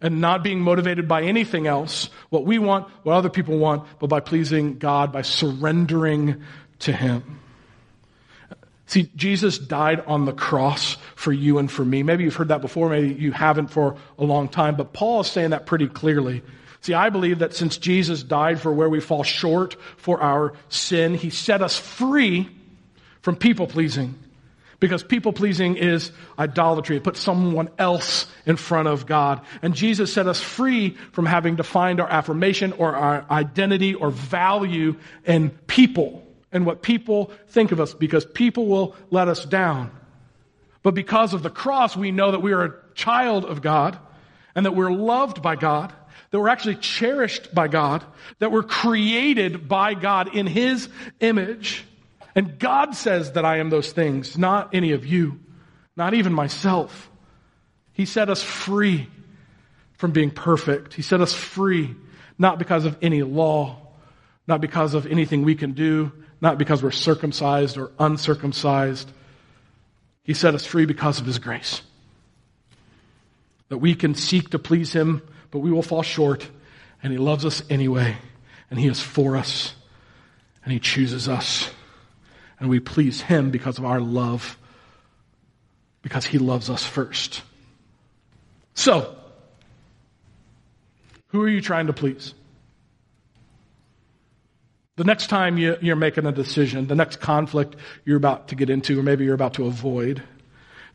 And 0.00 0.20
not 0.20 0.42
being 0.42 0.60
motivated 0.60 1.06
by 1.06 1.22
anything 1.22 1.68
else, 1.68 2.10
what 2.30 2.44
we 2.44 2.58
want, 2.58 2.88
what 3.04 3.14
other 3.14 3.30
people 3.30 3.58
want, 3.58 3.86
but 4.00 4.08
by 4.08 4.18
pleasing 4.18 4.78
God, 4.78 5.12
by 5.12 5.22
surrendering 5.22 6.42
to 6.80 6.92
Him. 6.92 7.40
See, 8.86 9.10
Jesus 9.16 9.58
died 9.58 10.04
on 10.06 10.26
the 10.26 10.32
cross 10.32 10.96
for 11.14 11.32
you 11.32 11.58
and 11.58 11.70
for 11.70 11.84
me. 11.84 12.02
Maybe 12.02 12.24
you've 12.24 12.36
heard 12.36 12.48
that 12.48 12.60
before, 12.60 12.90
maybe 12.90 13.14
you 13.14 13.32
haven't 13.32 13.68
for 13.68 13.96
a 14.18 14.24
long 14.24 14.48
time, 14.48 14.76
but 14.76 14.92
Paul 14.92 15.20
is 15.20 15.26
saying 15.26 15.50
that 15.50 15.66
pretty 15.66 15.88
clearly. 15.88 16.42
See, 16.82 16.92
I 16.92 17.08
believe 17.08 17.38
that 17.38 17.54
since 17.54 17.78
Jesus 17.78 18.22
died 18.22 18.60
for 18.60 18.70
where 18.70 18.90
we 18.90 19.00
fall 19.00 19.22
short 19.22 19.76
for 19.96 20.20
our 20.20 20.52
sin, 20.68 21.14
he 21.14 21.30
set 21.30 21.62
us 21.62 21.78
free 21.78 22.48
from 23.22 23.36
people 23.36 23.66
pleasing. 23.66 24.16
Because 24.80 25.02
people 25.02 25.32
pleasing 25.32 25.76
is 25.76 26.12
idolatry. 26.38 26.98
It 26.98 27.04
puts 27.04 27.20
someone 27.20 27.70
else 27.78 28.26
in 28.44 28.56
front 28.56 28.88
of 28.88 29.06
God. 29.06 29.40
And 29.62 29.74
Jesus 29.74 30.12
set 30.12 30.26
us 30.26 30.42
free 30.42 30.90
from 31.12 31.24
having 31.24 31.56
to 31.56 31.62
find 31.62 32.00
our 32.00 32.08
affirmation 32.08 32.72
or 32.72 32.94
our 32.94 33.24
identity 33.30 33.94
or 33.94 34.10
value 34.10 34.96
in 35.24 35.50
people 35.50 36.22
and 36.54 36.64
what 36.64 36.80
people 36.80 37.30
think 37.48 37.72
of 37.72 37.80
us 37.80 37.92
because 37.92 38.24
people 38.24 38.66
will 38.66 38.96
let 39.10 39.28
us 39.28 39.44
down. 39.44 39.90
But 40.82 40.94
because 40.94 41.34
of 41.34 41.42
the 41.42 41.50
cross, 41.50 41.94
we 41.96 42.12
know 42.12 42.30
that 42.30 42.40
we 42.40 42.52
are 42.52 42.64
a 42.64 42.74
child 42.94 43.44
of 43.44 43.60
God 43.60 43.98
and 44.54 44.64
that 44.64 44.74
we're 44.74 44.90
loved 44.90 45.42
by 45.42 45.56
God 45.56 45.92
that 46.34 46.40
we're 46.40 46.48
actually 46.48 46.74
cherished 46.74 47.54
by 47.54 47.68
God, 47.68 48.04
that 48.40 48.50
we're 48.50 48.64
created 48.64 49.68
by 49.68 49.94
God 49.94 50.34
in 50.34 50.48
His 50.48 50.88
image. 51.20 51.84
And 52.34 52.58
God 52.58 52.96
says 52.96 53.34
that 53.34 53.44
I 53.44 53.58
am 53.58 53.70
those 53.70 53.92
things, 53.92 54.36
not 54.36 54.74
any 54.74 54.90
of 54.90 55.06
you, 55.06 55.38
not 55.96 56.12
even 56.12 56.32
myself. 56.32 57.08
He 57.92 58.04
set 58.04 58.30
us 58.30 58.42
free 58.42 59.08
from 59.92 60.10
being 60.10 60.32
perfect. 60.32 60.94
He 60.94 61.02
set 61.02 61.20
us 61.20 61.32
free 61.32 61.94
not 62.36 62.58
because 62.58 62.84
of 62.84 62.98
any 63.00 63.22
law, 63.22 63.78
not 64.48 64.60
because 64.60 64.94
of 64.94 65.06
anything 65.06 65.44
we 65.44 65.54
can 65.54 65.70
do, 65.70 66.10
not 66.44 66.58
because 66.58 66.80
we're 66.82 66.92
circumcised 66.92 67.76
or 67.76 67.90
uncircumcised. 67.98 69.10
He 70.22 70.34
set 70.34 70.54
us 70.54 70.64
free 70.64 70.86
because 70.86 71.18
of 71.18 71.26
His 71.26 71.40
grace. 71.40 71.82
That 73.70 73.78
we 73.78 73.96
can 73.96 74.14
seek 74.14 74.50
to 74.50 74.60
please 74.60 74.92
Him 74.92 75.22
but 75.54 75.60
we 75.60 75.70
will 75.70 75.82
fall 75.82 76.02
short, 76.02 76.48
and 77.00 77.12
He 77.12 77.18
loves 77.18 77.44
us 77.44 77.62
anyway, 77.70 78.16
and 78.70 78.80
He 78.80 78.88
is 78.88 79.00
for 79.00 79.36
us, 79.36 79.72
and 80.64 80.72
He 80.72 80.80
chooses 80.80 81.28
us, 81.28 81.70
and 82.58 82.68
we 82.68 82.80
please 82.80 83.20
Him 83.20 83.52
because 83.52 83.78
of 83.78 83.84
our 83.84 84.00
love, 84.00 84.58
because 86.02 86.26
He 86.26 86.38
loves 86.38 86.68
us 86.68 86.84
first. 86.84 87.42
So, 88.74 89.14
who 91.28 91.40
are 91.40 91.48
you 91.48 91.60
trying 91.60 91.86
to 91.86 91.92
please? 91.92 92.34
The 94.96 95.04
next 95.04 95.26
time 95.26 95.58
you, 95.58 95.76
are 95.90 95.96
making 95.96 96.24
a 96.24 96.32
decision, 96.32 96.86
the 96.86 96.94
next 96.94 97.16
conflict 97.20 97.74
you're 98.04 98.16
about 98.16 98.48
to 98.48 98.54
get 98.54 98.70
into, 98.70 98.98
or 98.98 99.02
maybe 99.02 99.24
you're 99.24 99.34
about 99.34 99.54
to 99.54 99.66
avoid, 99.66 100.22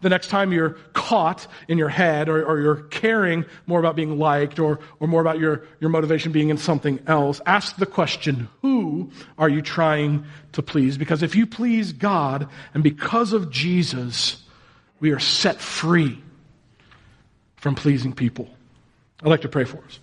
the 0.01 0.09
next 0.09 0.27
time 0.27 0.53
you're 0.53 0.77
caught 0.93 1.47
in 1.67 1.77
your 1.77 1.89
head 1.89 2.29
or, 2.29 2.45
or, 2.45 2.61
you're 2.61 2.83
caring 2.83 3.45
more 3.67 3.79
about 3.79 3.97
being 3.97 4.17
liked 4.17 4.57
or, 4.57 4.79
or 5.01 5.07
more 5.07 5.19
about 5.19 5.39
your, 5.39 5.63
your 5.81 5.89
motivation 5.89 6.31
being 6.31 6.47
in 6.49 6.57
something 6.57 6.99
else, 7.07 7.41
ask 7.45 7.75
the 7.75 7.85
question, 7.85 8.47
who 8.61 9.11
are 9.37 9.49
you 9.49 9.61
trying 9.61 10.23
to 10.53 10.61
please? 10.61 10.97
Because 10.97 11.21
if 11.21 11.35
you 11.35 11.45
please 11.45 11.91
God 11.91 12.47
and 12.73 12.81
because 12.81 13.33
of 13.33 13.51
Jesus, 13.51 14.41
we 15.01 15.11
are 15.11 15.19
set 15.19 15.59
free 15.59 16.21
from 17.57 17.75
pleasing 17.75 18.13
people. 18.13 18.49
I'd 19.21 19.27
like 19.27 19.41
to 19.41 19.49
pray 19.49 19.65
for 19.65 19.83
us. 19.83 19.99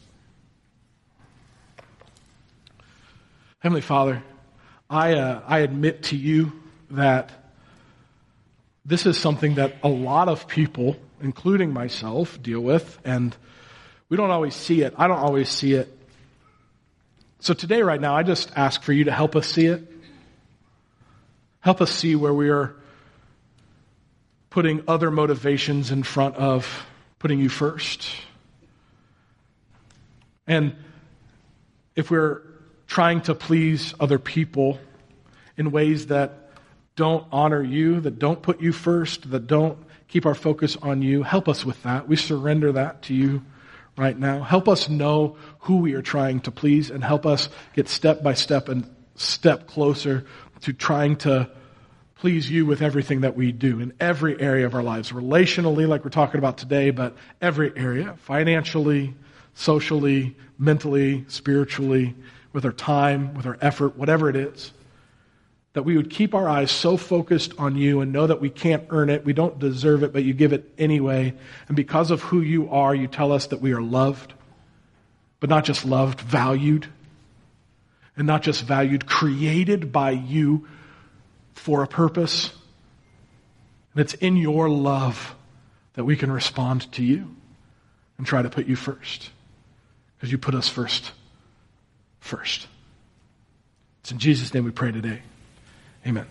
Heavenly 3.66 3.80
Father, 3.80 4.22
I, 4.88 5.14
uh, 5.14 5.42
I 5.44 5.58
admit 5.58 6.04
to 6.04 6.16
you 6.16 6.52
that 6.92 7.32
this 8.84 9.06
is 9.06 9.18
something 9.18 9.56
that 9.56 9.78
a 9.82 9.88
lot 9.88 10.28
of 10.28 10.46
people, 10.46 10.96
including 11.20 11.72
myself, 11.72 12.40
deal 12.40 12.60
with, 12.60 13.00
and 13.04 13.36
we 14.08 14.16
don't 14.16 14.30
always 14.30 14.54
see 14.54 14.82
it. 14.82 14.94
I 14.96 15.08
don't 15.08 15.18
always 15.18 15.48
see 15.48 15.72
it. 15.72 15.92
So 17.40 17.54
today, 17.54 17.82
right 17.82 18.00
now, 18.00 18.14
I 18.14 18.22
just 18.22 18.52
ask 18.54 18.84
for 18.84 18.92
you 18.92 19.02
to 19.02 19.10
help 19.10 19.34
us 19.34 19.48
see 19.48 19.66
it. 19.66 19.82
Help 21.58 21.80
us 21.80 21.90
see 21.90 22.14
where 22.14 22.32
we 22.32 22.50
are 22.50 22.76
putting 24.48 24.84
other 24.86 25.10
motivations 25.10 25.90
in 25.90 26.04
front 26.04 26.36
of 26.36 26.86
putting 27.18 27.40
you 27.40 27.48
first. 27.48 28.06
And 30.46 30.76
if 31.96 32.12
we're 32.12 32.45
trying 32.86 33.20
to 33.22 33.34
please 33.34 33.94
other 33.98 34.18
people 34.18 34.78
in 35.56 35.70
ways 35.70 36.06
that 36.06 36.50
don't 36.94 37.26
honor 37.30 37.62
you, 37.62 38.00
that 38.00 38.18
don't 38.18 38.40
put 38.42 38.60
you 38.60 38.72
first, 38.72 39.30
that 39.30 39.46
don't 39.46 39.78
keep 40.08 40.26
our 40.26 40.34
focus 40.34 40.76
on 40.80 41.02
you. 41.02 41.22
Help 41.22 41.48
us 41.48 41.64
with 41.64 41.82
that. 41.82 42.08
We 42.08 42.16
surrender 42.16 42.72
that 42.72 43.02
to 43.02 43.14
you 43.14 43.42
right 43.96 44.18
now. 44.18 44.42
Help 44.42 44.68
us 44.68 44.88
know 44.88 45.36
who 45.60 45.78
we 45.78 45.94
are 45.94 46.02
trying 46.02 46.40
to 46.40 46.50
please 46.50 46.90
and 46.90 47.02
help 47.02 47.26
us 47.26 47.48
get 47.74 47.88
step 47.88 48.22
by 48.22 48.34
step 48.34 48.68
and 48.68 48.88
step 49.14 49.66
closer 49.66 50.26
to 50.62 50.72
trying 50.72 51.16
to 51.16 51.50
please 52.16 52.50
you 52.50 52.64
with 52.64 52.80
everything 52.80 53.22
that 53.22 53.36
we 53.36 53.52
do 53.52 53.80
in 53.80 53.92
every 54.00 54.40
area 54.40 54.64
of 54.64 54.74
our 54.74 54.82
lives, 54.82 55.12
relationally, 55.12 55.86
like 55.86 56.02
we're 56.02 56.10
talking 56.10 56.38
about 56.38 56.56
today, 56.56 56.90
but 56.90 57.14
every 57.42 57.72
area, 57.76 58.14
financially, 58.22 59.14
socially, 59.54 60.34
mentally, 60.58 61.24
spiritually, 61.28 62.14
with 62.56 62.64
our 62.64 62.72
time, 62.72 63.34
with 63.34 63.44
our 63.44 63.58
effort, 63.60 63.98
whatever 63.98 64.30
it 64.30 64.34
is 64.34 64.72
that 65.74 65.82
we 65.82 65.94
would 65.94 66.08
keep 66.08 66.34
our 66.34 66.48
eyes 66.48 66.70
so 66.70 66.96
focused 66.96 67.52
on 67.58 67.76
you 67.76 68.00
and 68.00 68.10
know 68.10 68.26
that 68.26 68.40
we 68.40 68.48
can't 68.48 68.86
earn 68.88 69.10
it, 69.10 69.26
we 69.26 69.34
don't 69.34 69.58
deserve 69.58 70.02
it, 70.02 70.10
but 70.10 70.24
you 70.24 70.32
give 70.32 70.54
it 70.54 70.72
anyway. 70.78 71.34
And 71.68 71.76
because 71.76 72.10
of 72.10 72.22
who 72.22 72.40
you 72.40 72.70
are, 72.70 72.94
you 72.94 73.08
tell 73.08 73.30
us 73.30 73.48
that 73.48 73.60
we 73.60 73.72
are 73.74 73.82
loved, 73.82 74.32
but 75.38 75.50
not 75.50 75.66
just 75.66 75.84
loved, 75.84 76.18
valued. 76.18 76.86
And 78.16 78.26
not 78.26 78.42
just 78.42 78.64
valued, 78.64 79.04
created 79.04 79.92
by 79.92 80.12
you 80.12 80.66
for 81.52 81.82
a 81.82 81.86
purpose. 81.86 82.54
And 83.92 84.00
it's 84.00 84.14
in 84.14 84.38
your 84.38 84.70
love 84.70 85.34
that 85.92 86.04
we 86.04 86.16
can 86.16 86.32
respond 86.32 86.90
to 86.92 87.04
you 87.04 87.36
and 88.16 88.26
try 88.26 88.40
to 88.40 88.48
put 88.48 88.64
you 88.64 88.76
first. 88.76 89.30
Because 90.16 90.32
you 90.32 90.38
put 90.38 90.54
us 90.54 90.70
first. 90.70 91.12
First. 92.26 92.66
It's 94.00 94.10
in 94.10 94.18
Jesus' 94.18 94.52
name 94.52 94.64
we 94.64 94.72
pray 94.72 94.90
today. 94.90 95.22
Amen. 96.04 96.26